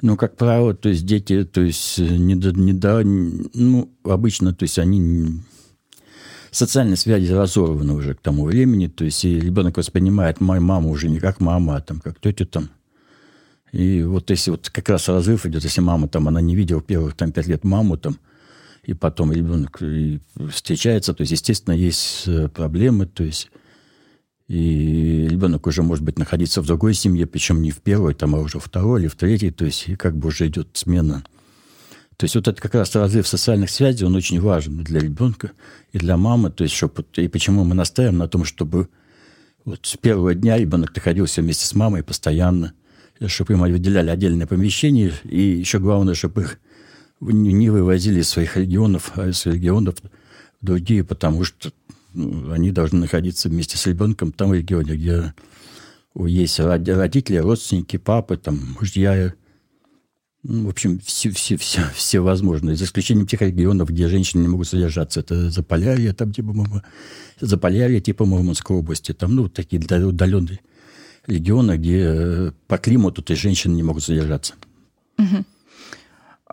[0.00, 4.64] Ну, как правило, то есть дети, то есть не до, не до, ну, обычно, то
[4.64, 5.40] есть они
[6.50, 11.08] социальные связи разорваны уже к тому времени, то есть и ребенок воспринимает мою маму уже
[11.08, 12.70] не как мама, а там как тетю там.
[13.72, 17.14] И вот если вот как раз разрыв идет, если мама там, она не видела первых
[17.14, 18.18] там пять лет маму там,
[18.86, 19.80] и потом ребенок
[20.50, 23.50] встречается, то есть, естественно, есть э, проблемы, то есть
[24.46, 28.40] и ребенок уже может быть находиться в другой семье, причем не в первой, там, а
[28.40, 31.24] уже в второй или в третьей, то есть и как бы уже идет смена.
[32.16, 35.52] То есть вот это как раз разрыв социальных связей, он очень важен для ребенка
[35.92, 36.50] и для мамы.
[36.50, 38.88] То есть чтобы, и почему мы настаиваем на том, чтобы
[39.64, 42.74] вот с первого дня ребенок находился вместе с мамой постоянно,
[43.26, 46.60] чтобы им выделяли отдельное помещение, и еще главное, чтобы их
[47.20, 49.96] не вывозили своих регионов, а из регионов
[50.60, 51.72] в другие, потому что
[52.12, 55.34] ну, они должны находиться вместе с ребенком в том регионе, где
[56.14, 59.34] есть родители, родственники, папы, там, мужья,
[60.46, 64.48] ну, в общем, все, все, все, все возможные, за исключением тех регионов, где женщины не
[64.48, 65.20] могут содержаться.
[65.20, 66.54] Это Заполярье, там, типа,
[67.40, 69.12] Заполярье, типа Мурманской области.
[69.12, 70.60] Там, ну, такие удаленные
[71.26, 74.52] регионы, где э, по климату то женщины не могут содержаться.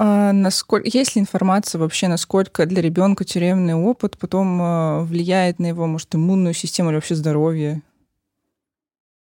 [0.03, 5.67] А насколько, есть ли информация вообще, насколько для ребенка тюремный опыт потом э, влияет на
[5.67, 7.83] его, может, иммунную систему или вообще здоровье?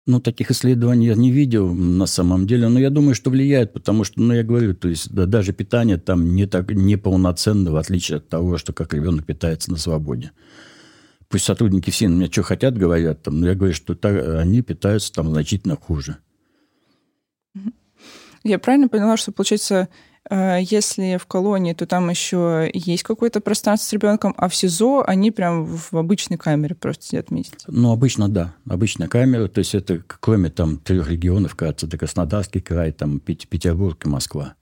[0.06, 4.02] Ну, таких исследований я не видел на самом деле, но я думаю, что влияет, потому
[4.02, 8.16] что, ну, я говорю, то есть да, даже питание там не так неполноценно, в отличие
[8.16, 10.32] от того, что как ребенок питается на свободе.
[11.28, 14.62] Пусть сотрудники все на меня что хотят, говорят, там, но я говорю, что так, они
[14.62, 16.16] питаются там значительно хуже.
[18.42, 19.88] Я правильно поняла, что, получается,
[20.30, 25.30] если в колонии, то там еще есть какое-то пространство с ребенком, а в СИЗО они
[25.30, 27.64] прям в обычной камере просто сидят месяц.
[27.68, 28.54] Ну, обычно, да.
[28.68, 29.48] Обычная камера.
[29.48, 34.54] То есть это кроме там трех регионов, кажется, это Краснодарский край, там Петербург и Москва.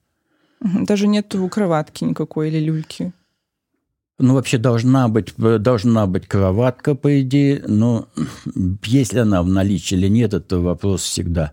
[0.61, 3.13] Даже нету кроватки никакой или люльки?
[4.19, 8.09] Ну, вообще должна быть, должна быть кроватка, по идее, но
[8.85, 11.53] если она в наличии или нет, это вопрос всегда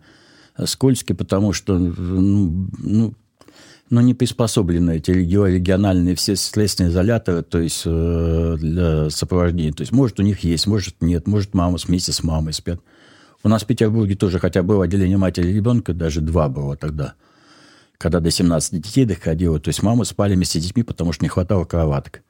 [0.66, 3.14] скользкий, потому что ну, ну,
[3.92, 9.74] но не приспособлены эти региональные все следственные изоляторы, то есть э, для сопровождения.
[9.74, 12.80] То есть, может, у них есть, может, нет, может, мама вместе с мамой спят.
[13.44, 17.16] У нас в Петербурге тоже хотя было отделение матери и ребенка, даже два было тогда,
[17.98, 19.60] когда до 17 детей доходило.
[19.60, 22.22] То есть мамы спали вместе с детьми, потому что не хватало кроваток.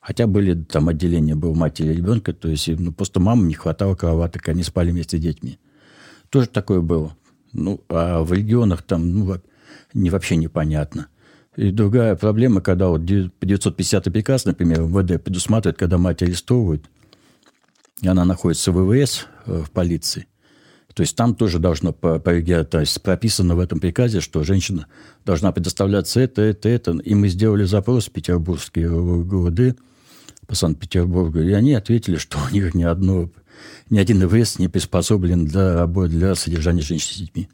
[0.00, 3.94] Хотя были там отделения, был матери и ребенка, то есть ну, просто мамам не хватало
[3.94, 5.58] кроваток, они спали вместе с детьми.
[6.28, 7.16] Тоже такое было.
[7.54, 9.40] Ну, а в регионах там, ну,
[9.94, 11.08] не, вообще непонятно.
[11.56, 16.88] И другая проблема, когда вот 950 приказ, например, МВД предусматривает, когда мать арестовывают,
[18.00, 20.26] и она находится в ВВС, э, в полиции,
[20.94, 24.86] то есть там тоже должно, то есть прописано в этом приказе, что женщина
[25.24, 26.92] должна предоставляться это, это, это.
[26.92, 29.78] И мы сделали запрос в Петербургский ГУВД
[30.46, 33.30] по Санкт-Петербургу, и они ответили, что у них ни, одно,
[33.88, 37.48] ни один ВВС не приспособлен для для содержания женщин с детьми.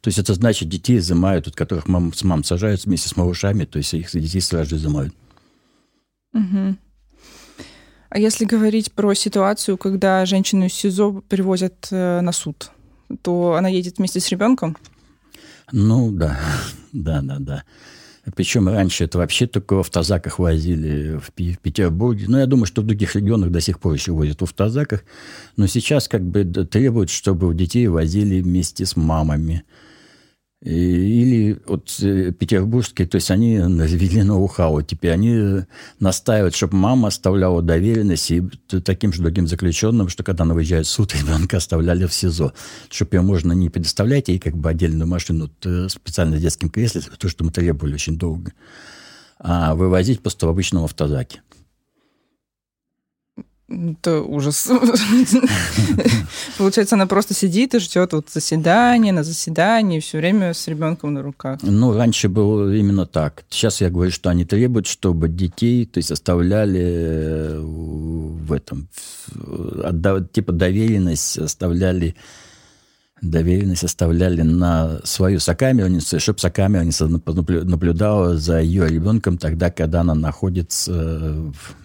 [0.00, 3.64] То есть это значит, детей изымают, от которых мам, с мам сажают вместе с малышами,
[3.64, 5.14] то есть их детей сразу же изымают.
[6.32, 6.76] Угу.
[8.08, 12.70] А если говорить про ситуацию, когда женщину из СИЗО привозят э, на суд,
[13.22, 14.76] то она едет вместе с ребенком?
[15.70, 16.38] Ну да,
[16.92, 17.64] да, да, да.
[18.34, 22.26] Причем раньше это вообще только в автозаках возили в, Петербурге.
[22.28, 25.04] Ну, я думаю, что в других регионах до сих пор еще возят в автозаках.
[25.56, 29.64] Но сейчас как бы требуют, чтобы детей возили вместе с мамами.
[30.62, 34.82] Или вот э, петербургские, то есть они ввели ноу-хау.
[34.82, 35.64] Теперь они
[36.00, 38.42] настаивают, чтобы мама оставляла доверенность и
[38.84, 42.52] таким же другим заключенным, что когда она выезжает в суд, ребенка оставляли в СИЗО.
[42.90, 47.00] Чтобы ее можно не предоставлять ей как бы отдельную машину э, специально в детском кресле,
[47.18, 48.52] то, что мы требовали очень долго,
[49.38, 51.40] а вывозить просто в обычном автозаке.
[53.70, 54.68] Это ужас.
[56.58, 61.22] Получается, она просто сидит и ждет вот заседания на заседании, все время с ребенком на
[61.22, 61.60] руках.
[61.62, 63.44] Ну, раньше было именно так.
[63.48, 68.88] Сейчас я говорю, что они требуют, чтобы детей, то есть оставляли э, в этом,
[70.32, 72.16] типа доверенность оставляли
[73.22, 80.92] доверенность оставляли на свою сокамерницу, чтобы сокамерница наблюдала за ее ребенком тогда, когда она находится
[81.52, 81.76] в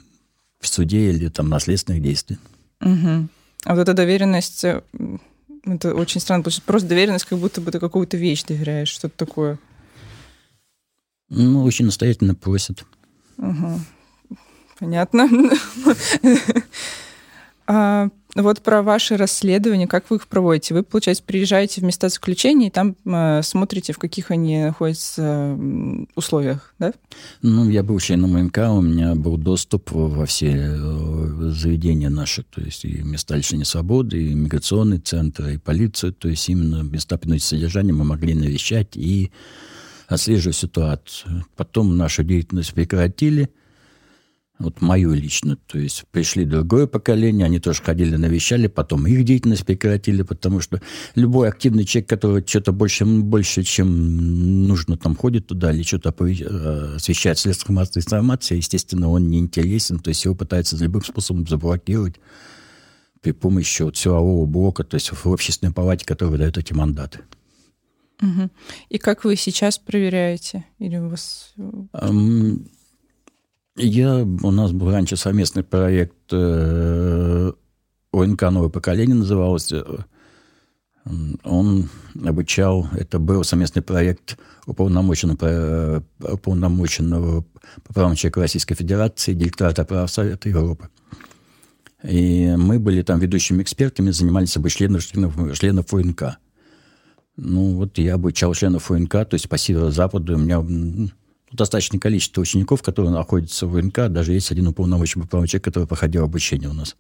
[0.68, 2.40] суде или там на следственных действиях.
[2.82, 3.28] Угу.
[3.66, 4.82] А вот эта доверенность, э,
[5.64, 9.18] это очень странно, потому что просто доверенность, как будто бы ты какую-то вещь доверяешь, что-то
[9.18, 9.60] такое.
[11.30, 12.86] Ну, очень настоятельно просят.
[13.38, 13.80] Угу.
[14.80, 15.30] Понятно.
[17.68, 20.74] А, вот про ваши расследования, как вы их проводите?
[20.74, 25.58] Вы, получается, приезжаете в места заключения и там э, смотрите, в каких они находятся
[26.16, 26.94] условиях, да?
[27.42, 32.62] Ну, я был членом МК, у меня был доступ во все э, заведения наши, то
[32.62, 37.62] есть и места лишения свободы, и миграционный центр, и полицию, то есть именно места принудительного
[37.62, 39.32] содержания мы могли навещать и
[40.08, 41.46] отслеживать ситуацию.
[41.56, 43.50] Потом нашу деятельность прекратили–
[44.58, 45.58] вот мою лично.
[45.68, 50.82] То есть пришли другое поколение, они тоже ходили, навещали, потом их деятельность прекратили, потому что
[51.16, 56.96] любой активный человек, который что-то больше, больше, чем нужно, там ходит туда или что-то э,
[56.96, 62.16] освещает средства массовой информации, естественно, он не интересен, то есть его пытаются любым способом заблокировать
[63.22, 67.20] при помощи вот силового блока, то есть в общественной палате, который выдает эти мандаты.
[68.22, 68.50] Угу.
[68.90, 70.64] И как вы сейчас проверяете?
[70.80, 71.54] Или у вас...
[73.78, 77.52] Я, у нас был раньше совместный проект э,
[78.14, 80.06] ОНК «Новое поколение» назывался.
[81.44, 81.90] Он
[82.26, 87.46] обучал, это был совместный проект уполномоченного, уполномоченного
[87.84, 90.90] по правам человека Российской Федерации, директората прав Совета Европы.
[92.02, 96.38] И мы были там ведущими экспертами, занимались членов, членов, членов ОНК.
[97.36, 100.64] Ну, вот я обучал членов ОНК, то есть по северо-западу у меня
[101.56, 104.08] достаточное количество учеников, которые находятся в ВНК.
[104.10, 106.96] Даже есть один уполномоченный правый человек, который проходил обучение у нас.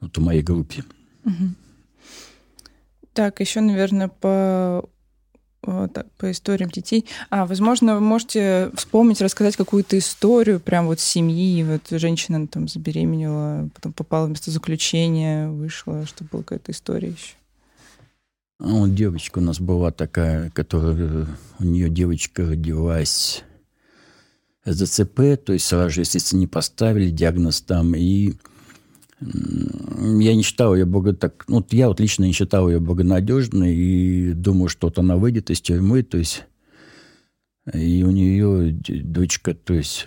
[0.00, 0.84] Вот в моей группе.
[1.24, 1.54] Угу.
[3.12, 4.88] Так, еще, наверное, по
[5.62, 7.06] так, по историям детей.
[7.30, 11.62] А, возможно, вы можете вспомнить, рассказать какую-то историю прям вот семьи.
[11.62, 17.34] Вот женщина там забеременела, потом попала в место заключения, вышла, чтобы была какая-то история еще.
[18.64, 21.26] А девочка у нас была такая, которая...
[21.58, 23.42] У нее девочка родилась
[24.64, 27.96] ДЦП, то есть сразу же, естественно, не поставили диагноз там.
[27.96, 28.34] И
[29.20, 31.44] я не считал ее бога так...
[31.48, 35.60] Ну, я вот лично не считал ее благонадежной и думал, что вот она выйдет из
[35.60, 36.44] тюрьмы, то есть...
[37.74, 40.04] И у нее дочка, то есть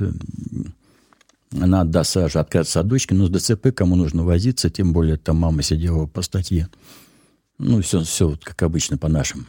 [1.52, 5.18] она отдаст сразу же отказ от дочки, но с ДЦП кому нужно возиться, тем более
[5.18, 6.70] там мама сидела по статье.
[7.58, 9.46] Ну, все, все вот как обычно по нашим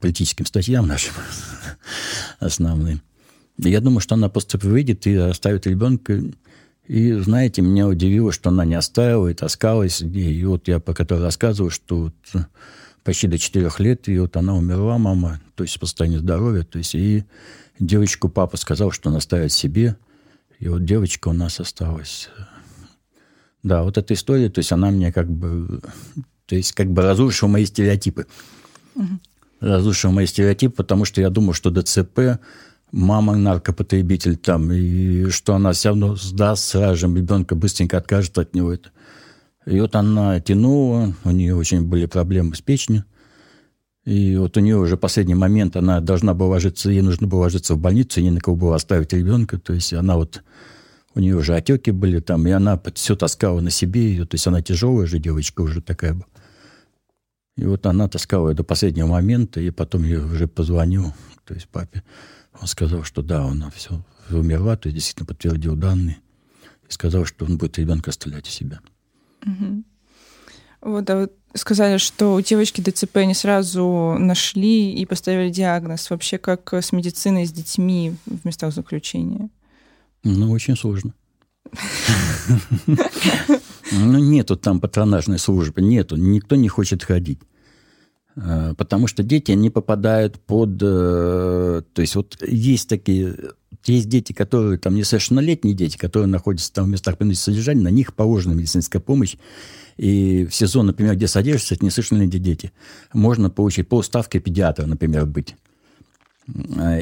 [0.00, 1.14] политическим статьям нашим
[2.38, 3.02] основным.
[3.58, 6.22] Я думаю, что она просто выйдет и оставит ребенка.
[6.86, 10.00] И, знаете, меня удивило, что она не оставила и таскалась.
[10.00, 12.46] И вот я по которой рассказывал, что вот
[13.02, 16.62] почти до четырех лет, и вот она умерла, мама, то есть по состоянию здоровья.
[16.62, 17.24] То есть и
[17.80, 19.96] девочку папа сказал, что она оставит себе.
[20.60, 22.28] И вот девочка у нас осталась.
[23.64, 25.80] Да, вот эта история, то есть она мне как бы
[26.48, 28.26] то есть как бы разрушил мои стереотипы.
[28.96, 29.20] Угу.
[29.60, 32.40] Разрушил мои стереотипы, потому что я думал, что ДЦП
[32.90, 38.54] мама наркопотребитель там, и что она все равно сдаст сразу же ребенка, быстренько откажет от
[38.54, 38.72] него.
[38.72, 38.90] Это.
[39.66, 43.04] И вот она тянула, у нее очень были проблемы с печенью.
[44.06, 47.74] И вот у нее уже последний момент, она должна была ложиться, ей нужно было ложиться
[47.74, 49.58] в больницу, ей на кого было оставить ребенка.
[49.58, 50.42] То есть она вот,
[51.14, 54.24] у нее уже отеки были там, и она все таскала на себе ее.
[54.24, 56.24] То есть она тяжелая же девочка уже такая была.
[57.58, 61.12] И вот она таскала ее до последнего момента, и потом я уже позвонил,
[61.44, 62.04] то есть папе.
[62.60, 66.18] Он сказал, что да, она все умерла, то есть действительно подтвердил данные.
[66.88, 68.78] И сказал, что он будет ребенка оставлять у себя.
[69.44, 69.82] Угу.
[70.82, 76.10] Вот, а вы сказали, что у девочки ДЦП не сразу нашли и поставили диагноз.
[76.10, 79.50] Вообще, как с медициной, с детьми в местах заключения?
[80.22, 81.12] Ну, очень сложно.
[83.92, 86.16] Ну, нету там патронажной службы, нету.
[86.16, 87.40] Никто не хочет ходить.
[88.36, 90.78] А, потому что дети, они попадают под...
[90.82, 93.34] Э, то есть вот есть такие...
[93.84, 98.14] Есть дети, которые там несовершеннолетние дети, которые находятся там в местах принудительного содержания, на них
[98.14, 99.36] положена медицинская помощь.
[99.96, 102.72] И в сезон, например, где содержатся эти несовершеннолетние дети,
[103.12, 105.56] можно получить полставки педиатра, например, быть.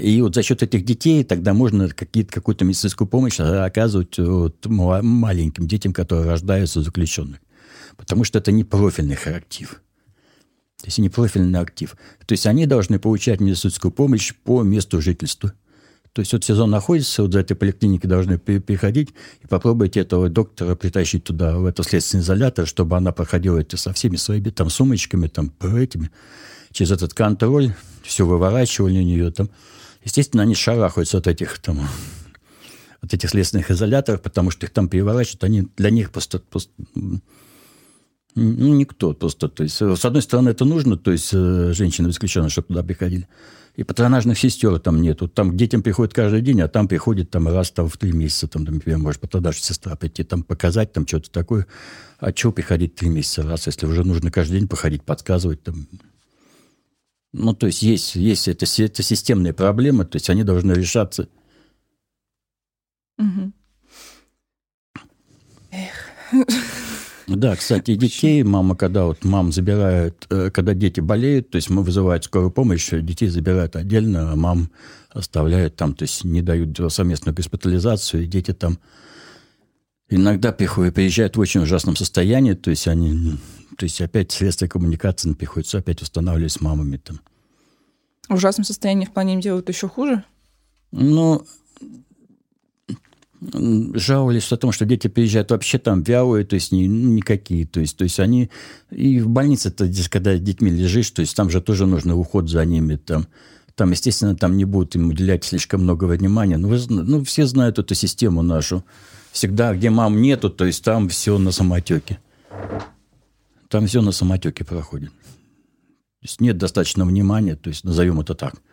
[0.01, 5.69] И вот за счет этих детей тогда можно какие-то, какую-то медицинскую помощь оказывать вот маленьким
[5.69, 7.39] детям, которые рождаются заключенных.
[7.97, 9.81] Потому что это не профильный актив.
[10.79, 11.97] То есть не профильный актив.
[12.27, 15.53] То есть они должны получать медицинскую помощь по месту жительства.
[16.13, 19.11] То есть вот сезон находится, вот за этой поликлиникой должны переходить
[19.43, 23.93] и попробуйте этого доктора притащить туда, в этот следственный изолятор, чтобы она проходила это со
[23.93, 26.11] всеми своими там сумочками, там, этими,
[26.73, 27.75] через этот контроль,
[28.07, 29.51] все выворачивали у нее там.
[30.05, 31.81] Естественно, они шарахаются от этих там
[33.01, 36.73] от этих следственных изоляторов, потому что их там переворачивают, они для них просто, просто
[38.37, 39.49] ну, никто просто.
[39.49, 43.29] То есть, с одной стороны, это нужно, то есть, э, женщины исключены, чтобы туда приходили.
[43.77, 45.29] И патронажных сестер там нету.
[45.29, 48.47] Там к детям приходят каждый день, а там приходит там раз там, в три месяца,
[48.47, 51.67] там, например, может патронажная сестра прийти, там показать там что-то такое.
[52.19, 55.87] А чего приходить три месяца раз, если уже нужно каждый день походить, подсказывать там.
[57.39, 61.29] Ну, то есть есть, есть это, это системные проблемы, то есть они должны решаться.
[63.19, 63.53] Угу.
[65.71, 66.47] Эх.
[67.27, 71.83] Да, кстати, детей мама, когда вот мам забирает, э, когда дети болеют, то есть мы
[71.83, 74.71] вызываем скорую помощь, детей забирают отдельно, а мам
[75.11, 78.79] оставляют там, то есть не дают совместную госпитализацию, и дети там
[80.09, 83.37] иногда приходят, приезжают в очень ужасном состоянии, то есть они,
[83.77, 87.21] то есть опять средства коммуникации приходится опять устанавливать с мамами там.
[88.29, 90.25] В ужасном состоянии в плане им делают еще хуже?
[90.91, 91.47] Ну,
[93.95, 97.67] жаловались о том, что дети приезжают вообще там вялые, то есть не, ну, никакие.
[97.67, 98.51] То есть, то есть они...
[98.91, 102.49] И в больнице, -то, когда с детьми лежишь, то есть там же тоже нужно уход
[102.49, 102.97] за ними.
[102.97, 103.27] Там,
[103.75, 106.57] там естественно, там не будут им уделять слишком много внимания.
[106.57, 108.85] Ну, вы, ну, все знают эту систему нашу.
[109.33, 112.19] Всегда, где мам нету, то есть там все на самотеке.
[113.69, 115.11] Там все на самотеке проходит.
[115.11, 118.55] То есть нет достаточно внимания, то есть назовем это так–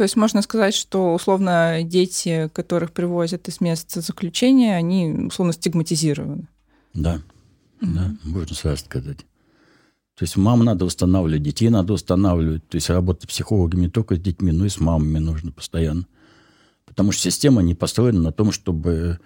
[0.00, 6.48] то есть можно сказать, что условно дети, которых привозят из места заключения, они условно стигматизированы.
[6.94, 7.16] Да,
[7.82, 7.94] mm-hmm.
[7.94, 9.18] да, можно сразу сказать.
[9.18, 12.66] То есть мам надо устанавливать, детей надо устанавливать.
[12.66, 16.06] То есть работать психологами не только с детьми, но и с мамами нужно постоянно.
[16.86, 19.20] Потому что система не построена на том, чтобы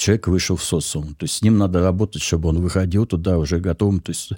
[0.00, 1.14] человек вышел в социум.
[1.14, 4.00] То есть с ним надо работать, чтобы он выходил туда уже готовым.
[4.00, 4.32] То есть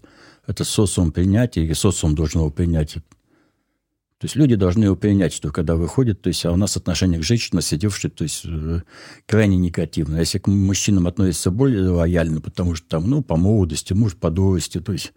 [0.46, 2.94] это социум принять, и социум должен его принять.
[2.94, 7.20] То есть люди должны его принять, что когда выходит, то есть а у нас отношение
[7.20, 8.82] к женщинам, сидевшей, то есть э,
[9.26, 10.18] крайне негативно.
[10.18, 14.80] Если к мужчинам относятся более лояльно, потому что там, ну, по молодости, муж по дурости,
[14.80, 15.12] то есть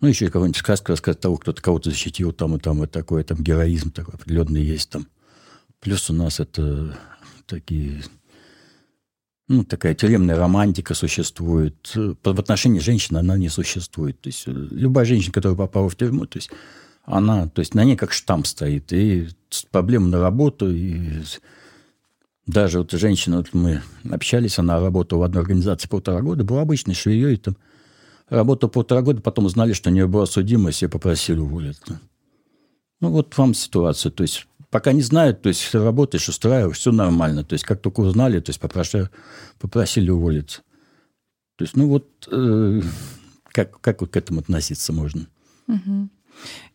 [0.00, 3.38] ну, еще какую-нибудь сказку рассказать того, кто-то кого-то защитил, там и там, и такой там
[3.42, 5.06] героизм такой определенный есть там.
[5.80, 6.98] Плюс у нас это
[7.46, 8.02] такие
[9.48, 11.92] ну, такая тюремная романтика существует.
[11.94, 14.20] В отношении женщины она не существует.
[14.20, 16.50] То есть любая женщина, которая попала в тюрьму, то есть
[17.04, 18.92] она, то есть на ней как штамп стоит.
[18.92, 19.28] И
[19.70, 21.22] проблемы на работу, и
[22.46, 26.94] даже вот женщина, вот мы общались, она работала в одной организации полтора года, была обычной
[26.94, 27.56] швеей, там,
[28.28, 32.00] работала полтора года, потом узнали, что у нее была судимость, и попросили уволиться.
[33.00, 34.10] Ну, вот вам ситуация.
[34.10, 37.44] То есть, пока не знают, то есть, работаешь, устраиваешь, все нормально.
[37.44, 39.10] То есть, как только узнали, то есть, попросили,
[39.60, 40.62] попросили уволиться.
[41.56, 42.80] То есть, ну, вот э,
[43.44, 45.28] как, как вот к этому относиться можно?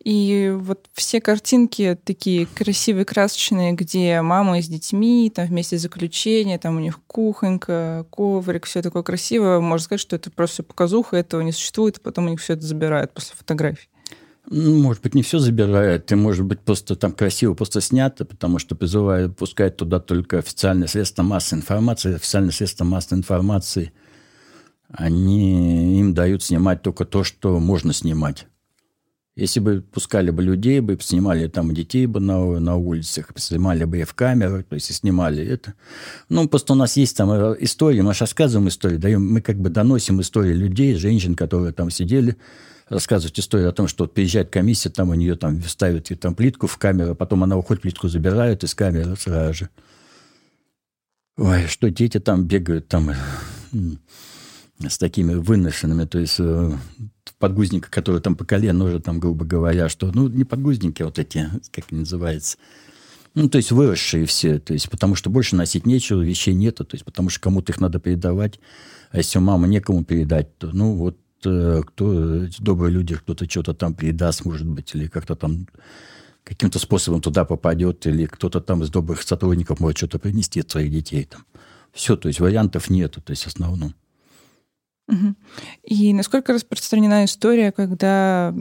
[0.03, 6.77] И вот все картинки такие красивые, красочные, где мама с детьми, там вместе заключения, там
[6.77, 9.59] у них кухонька, коврик, все такое красивое.
[9.59, 12.61] Можно сказать, что это просто показуха, этого не существует, и потом у них все это
[12.61, 13.89] забирают после фотографий.
[14.49, 18.59] Ну, может быть, не все забирает, и, может быть, просто там красиво просто снято, потому
[18.59, 22.15] что призывают пускать туда только официальные средства массовой информации.
[22.15, 23.91] Официальные средства массовой информации,
[24.89, 28.47] они им дают снимать только то, что можно снимать.
[29.35, 33.99] Если бы пускали бы людей, бы снимали там детей бы на, на улицах, снимали бы
[33.99, 35.73] и в камерах, то есть снимали это.
[36.29, 37.29] Ну, просто у нас есть там
[37.59, 41.91] истории, мы же рассказываем истории, даем, мы как бы доносим истории людей, женщин, которые там
[41.91, 42.37] сидели,
[42.89, 46.67] рассказывать историю о том, что вот приезжает комиссия, там у нее там ставят там плитку
[46.67, 49.69] в камеру, потом она уходит, плитку забирают из камеры сразу же.
[51.37, 53.11] Ой, что дети там бегают, там
[54.79, 56.71] с такими выношенными, то есть э,
[57.39, 61.19] подгузника, который там по колено уже, там, грубо говоря, что, ну, не подгузники, а вот
[61.19, 62.57] эти, как они называются,
[63.33, 66.95] ну, то есть выросшие все, то есть потому что больше носить нечего, вещей нету, то
[66.95, 68.59] есть потому что кому-то их надо передавать,
[69.11, 71.17] а если у мамы некому передать, то, ну, вот
[71.85, 75.67] кто, эти добрые люди, кто-то что-то там передаст, может быть, или как-то там
[76.43, 80.91] каким-то способом туда попадет, или кто-то там из добрых сотрудников может что-то принести от своих
[80.91, 81.25] детей.
[81.25, 81.45] Там.
[81.91, 83.93] Все, то есть вариантов нету, то есть в основном.
[85.83, 88.53] И насколько распространена история, когда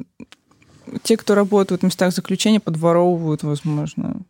[1.02, 4.22] те, кто работают в местах заключения, подворовывают, возможно,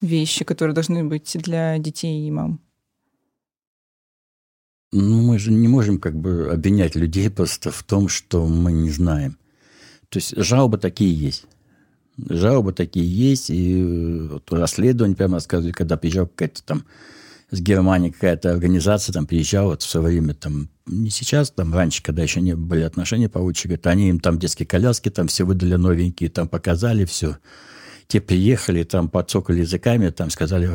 [0.00, 2.60] вещи, которые должны быть для детей и мам.
[4.92, 8.90] Ну, мы же не можем как бы обвинять людей просто в том, что мы не
[8.90, 9.38] знаем.
[10.10, 11.46] То есть жалобы такие есть.
[12.18, 16.84] Жалобы такие есть, и э, вот расследование прямо рассказывали, когда приезжал какая-то там
[17.50, 22.02] с Германии какая-то организация, там приезжала вот в свое время, там, не сейчас, там раньше,
[22.02, 25.76] когда еще не были отношения получше, говорят, они им там детские коляски, там все выдали
[25.76, 27.38] новенькие, там показали все.
[28.08, 30.68] Те приехали, там подсокали языками, там сказали,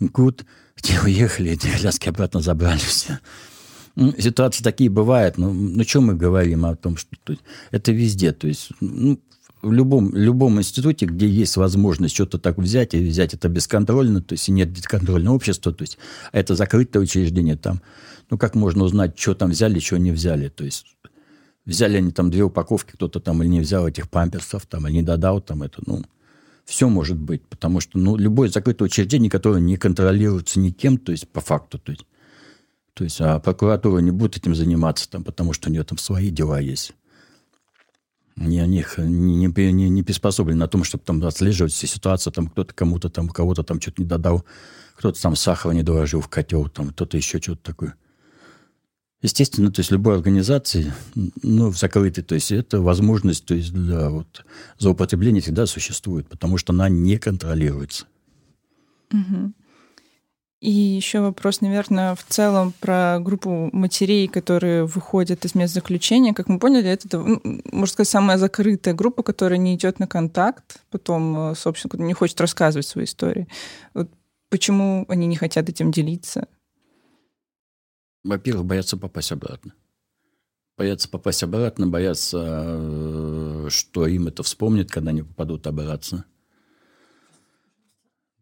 [0.00, 0.44] good,
[0.80, 3.18] те уехали, эти коляски обратно забрали все.
[3.94, 7.16] Ну, ситуации такие бывают, но ну, ну что мы говорим о том, что
[7.70, 9.18] это везде, то есть, ну,
[9.62, 14.34] в любом, любом институте, где есть возможность что-то так взять, и взять это бесконтрольно, то
[14.34, 15.98] есть и нет контрольного общества, то есть
[16.30, 17.80] а это закрытое учреждение там,
[18.30, 20.86] ну как можно узнать, что там взяли, что не взяли, то есть
[21.64, 25.02] взяли они там две упаковки, кто-то там или не взял этих памперсов, там, или не
[25.02, 26.04] додал там это, ну,
[26.66, 31.26] все может быть, потому что, ну, любое закрытое учреждение, которое не контролируется никем, то есть
[31.28, 32.04] по факту, то есть,
[32.92, 36.30] то есть, а прокуратура не будет этим заниматься, там, потому что у нее там свои
[36.30, 36.92] дела есть
[38.36, 42.30] не о них не, не, не, не приспособлены на том, чтобы там отслеживать все ситуации,
[42.30, 44.44] там кто-то кому-то там, кого-то там что-то не додал,
[44.94, 47.94] кто-то там сахара не доложил в котел, там кто-то еще что-то такое.
[49.22, 50.92] Естественно, то есть любой организации,
[51.42, 54.44] ну, закрытой, то есть это возможность, то есть для вот
[54.78, 58.06] злоупотребления всегда существует, потому что она не контролируется.
[59.12, 59.52] Угу.
[60.60, 66.32] И еще вопрос, наверное, в целом про группу матерей, которые выходят из мест заключения.
[66.32, 71.50] Как мы поняли, это, можно сказать, самая закрытая группа, которая не идет на контакт, потом,
[71.50, 73.48] э, собственно, не хочет рассказывать свои истории.
[73.92, 74.10] Вот
[74.48, 76.48] почему они не хотят этим делиться?
[78.26, 79.72] Во-первых, боятся попасть обратно.
[80.76, 86.26] Боятся попасть обратно, боятся, э, что им это вспомнят, когда они попадут обратно.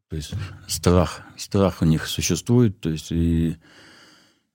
[0.08, 0.32] То есть
[0.66, 3.56] страх, страх у них существует, то есть и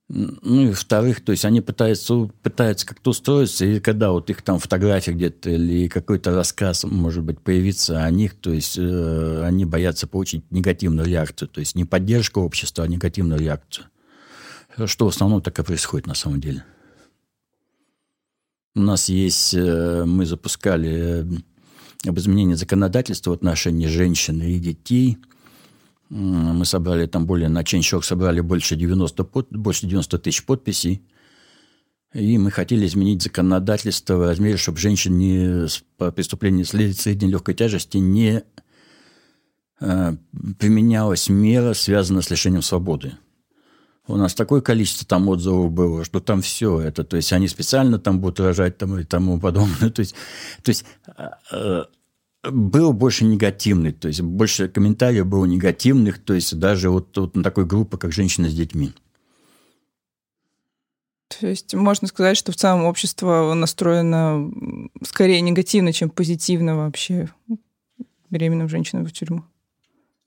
[0.07, 4.57] ну и во-вторых, то есть они пытаются, пытаются как-то устроиться, и когда вот их там
[4.57, 10.07] фотография где-то или какой-то рассказ, может быть, появится о них, то есть э, они боятся
[10.07, 13.85] получить негативную реакцию, то есть не поддержку общества, а негативную реакцию.
[14.85, 16.63] Что в основном так и происходит на самом деле.
[18.75, 21.25] У нас есть, э, мы запускали
[22.07, 25.17] об изменении законодательства в отношении женщин и детей–
[26.09, 31.03] мы собрали там более, на Change.org собрали больше 90, под, больше 90 тысяч подписей.
[32.13, 35.67] И мы хотели изменить законодательство в размере, чтобы женщин не,
[35.97, 38.43] по преступлению средней легкой тяжести не
[39.79, 40.13] э,
[40.57, 43.13] применялась мера, связанная с лишением свободы.
[44.09, 47.99] У нас такое количество там отзывов было, что там все это, то есть они специально
[47.99, 49.89] там будут рожать там и тому подобное.
[49.95, 50.15] То есть,
[50.63, 50.83] то есть
[51.51, 51.83] э,
[52.43, 57.43] был больше негативный, то есть больше комментариев было негативных, то есть даже вот, вот на
[57.43, 58.93] такой группы, как «Женщина с детьми».
[61.27, 64.51] То есть можно сказать, что в целом общество настроено
[65.03, 67.29] скорее негативно, чем позитивно вообще
[68.31, 69.43] беременным женщинам в тюрьму?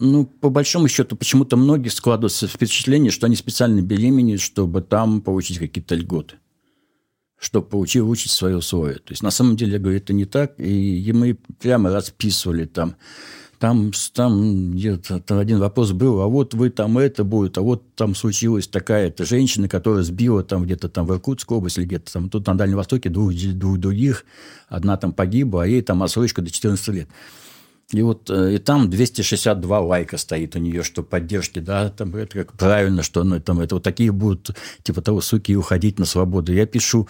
[0.05, 5.59] Ну, по большому счету, почему-то многих складывается впечатление, что они специально беременеют, чтобы там получить
[5.59, 6.37] какие-то льготы
[7.39, 8.95] чтобы получил выучить свои условия.
[8.95, 10.55] То есть, на самом деле, я говорю, это не так.
[10.59, 12.95] И мы прямо расписывали там,
[13.59, 17.95] там, там где-то там один вопрос был, а вот вы там это будет, а вот
[17.97, 22.29] там случилась такая-то женщина, которая сбила там где-то там в Иркутской области или где-то там,
[22.29, 24.25] тут на Дальнем Востоке двух, двух других,
[24.69, 27.09] одна там погибла, а ей там отсрочка до 14 лет.
[27.93, 32.45] И вот э, и там 262 лайка стоит у нее, что поддержки, да, там это
[32.45, 36.55] как правильно, что ну, там это вот такие будут, типа того, суки, уходить на свободу.
[36.55, 37.07] Я пишу,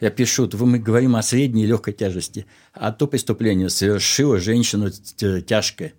[0.00, 5.94] я пишу, мы говорим о средней легкой тяжести, а то преступление совершила женщина тяжкое.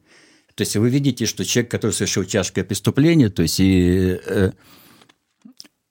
[0.55, 4.51] То есть вы видите, что человек, который совершил тяжкое преступление, то есть и э,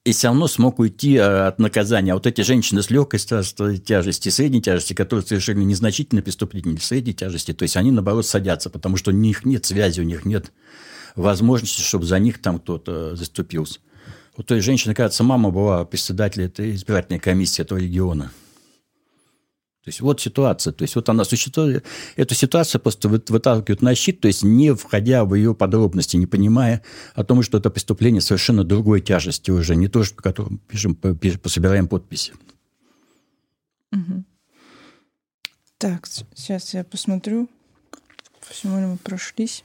[0.09, 2.13] и все равно смог уйти а, от наказания.
[2.13, 7.53] А вот эти женщины с легкой тяжести, средней тяжести, которые совершили незначительное преступление средней тяжести,
[7.53, 10.53] то есть они, наоборот, садятся, потому что у них нет связи, у них нет
[11.15, 13.81] возможности, чтобы за них там кто-то заступился.
[14.37, 18.31] У той женщины, кажется, мама была председателем этой избирательной комиссии этого региона.
[19.89, 20.75] То есть вот ситуация.
[20.75, 21.83] То есть вот она существует.
[22.17, 26.83] Эту ситуацию просто выталкивают на щит, то есть не входя в ее подробности, не понимая
[27.15, 31.89] о том, что это преступление совершенно другой тяжести уже, не то, что которым пишем, пособираем
[31.89, 32.35] подписи.
[33.93, 34.25] Угу.
[35.79, 37.49] Так, сейчас я посмотрю.
[38.51, 39.65] Всему мы прошлись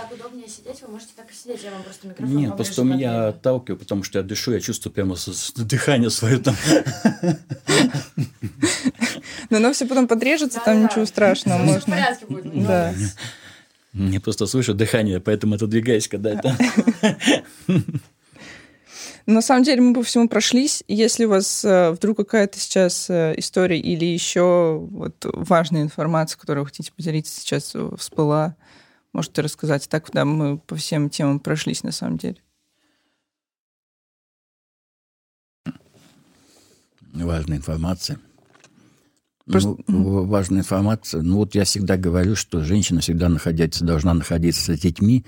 [0.00, 2.84] так удобнее сидеть, вы можете так и сидеть, я вам просто микрофон Нет, просто у
[2.84, 5.16] меня отталкиваю, потому что я дышу, я чувствую прямо
[5.56, 6.56] дыхание свое там.
[9.50, 12.16] Но оно все потом подрежется, там ничего страшного, можно.
[12.54, 12.94] Да.
[13.92, 16.56] Мне просто слышу дыхание, поэтому отодвигаюсь, когда это...
[19.26, 20.82] На самом деле мы по всему прошлись.
[20.88, 26.64] Если у вас э, вдруг какая-то сейчас э, история или еще вот важная информация, которую
[26.64, 28.56] вы хотите поделиться, сейчас всплыла,
[29.12, 29.88] можете рассказать.
[29.88, 32.38] Так, да, мы по всем темам прошлись на самом деле.
[37.12, 38.18] Важная информация.
[39.50, 41.22] Просто- Ну, важная информация.
[41.22, 45.24] Ну, вот я всегда говорю, что женщина всегда находиться, должна находиться с детьми.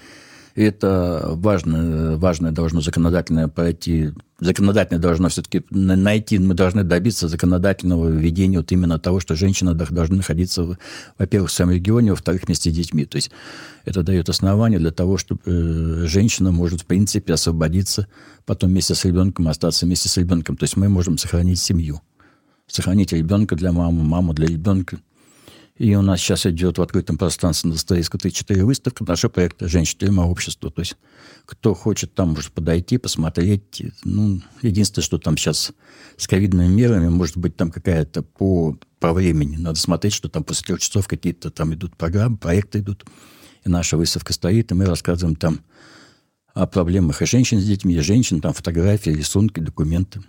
[0.54, 4.10] Это важно, важное должно законодательное пройти.
[4.38, 10.16] Законодательное должно все-таки найти, мы должны добиться законодательного введения вот именно того, что женщина должна
[10.16, 10.76] находиться,
[11.18, 13.06] во-первых, в своем регионе, во-вторых, вместе с детьми.
[13.06, 13.30] То есть
[13.86, 18.06] это дает основание для того, чтобы э, женщина может, в принципе, освободиться,
[18.44, 20.58] потом вместе с ребенком остаться вместе с ребенком.
[20.58, 22.02] То есть мы можем сохранить семью
[22.66, 25.00] сохранить ребенка для мамы, маму для ребенка.
[25.76, 30.00] И у нас сейчас идет в открытом пространстве на Достоевского 3-4 выставка нашего проекта «Женщина
[30.00, 30.70] тюрьма общества».
[30.70, 30.96] То есть
[31.46, 33.82] кто хочет, там может подойти, посмотреть.
[34.04, 35.72] Ну, единственное, что там сейчас
[36.16, 39.56] с ковидными мерами, может быть, там какая-то по, по времени.
[39.56, 43.04] Надо смотреть, что там после трех часов какие-то там идут программы, проекты идут.
[43.64, 45.60] И наша выставка стоит, и мы рассказываем там
[46.54, 50.22] о проблемах и женщин с детьми, и женщин, там фотографии, рисунки, документы.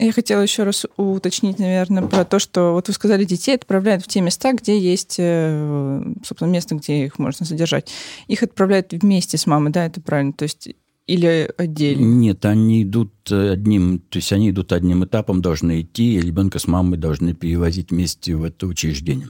[0.00, 4.08] Я хотела еще раз уточнить, наверное, про то, что вот вы сказали, детей отправляют в
[4.08, 7.90] те места, где есть, э, собственно, место, где их можно содержать.
[8.26, 10.32] Их отправляют вместе с мамой, да, это правильно?
[10.32, 10.68] То есть
[11.06, 12.02] или отдельно?
[12.02, 16.58] Нет, они идут э, одним, то есть они идут одним этапом, должны идти, и ребенка
[16.58, 19.28] с мамой должны перевозить вместе в это учреждение.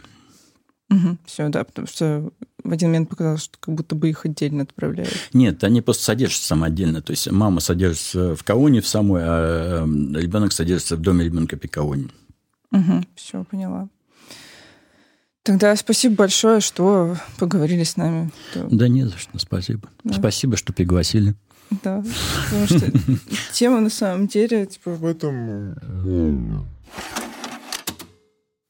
[1.24, 2.30] Все, да, потому что
[2.62, 5.12] в один момент показалось, что как будто бы их отдельно отправляют.
[5.32, 7.02] Нет, они просто содержатся самодельно.
[7.02, 11.56] То есть мама содержится в Каоне в самой, а э, ребенок содержится в доме ребенка
[11.56, 12.08] Пикаоне.
[13.14, 13.88] все, поняла.
[15.44, 18.30] Тогда спасибо большое, что поговорили с нами.
[18.54, 19.90] Да, не за что, спасибо.
[20.02, 20.14] Да.
[20.14, 21.34] Спасибо, что пригласили.
[21.82, 22.02] да,
[22.44, 22.90] потому что
[23.52, 26.66] тема на самом деле, типа, в этом...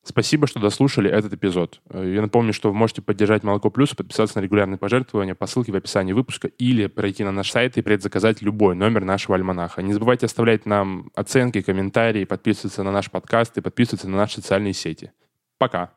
[0.04, 1.80] Спасибо, что дослушали этот эпизод.
[1.88, 5.72] Э, Я напомню, что вы можете поддержать Молоко Плюс подписаться на регулярные пожертвования по ссылке
[5.72, 9.80] в описании выпуска или пройти на наш сайт и предзаказать любой номер нашего альманаха.
[9.82, 14.74] Не забывайте оставлять нам оценки, комментарии, подписываться на наш подкаст и подписываться на наши социальные
[14.74, 15.12] сети.
[15.58, 15.94] Пока!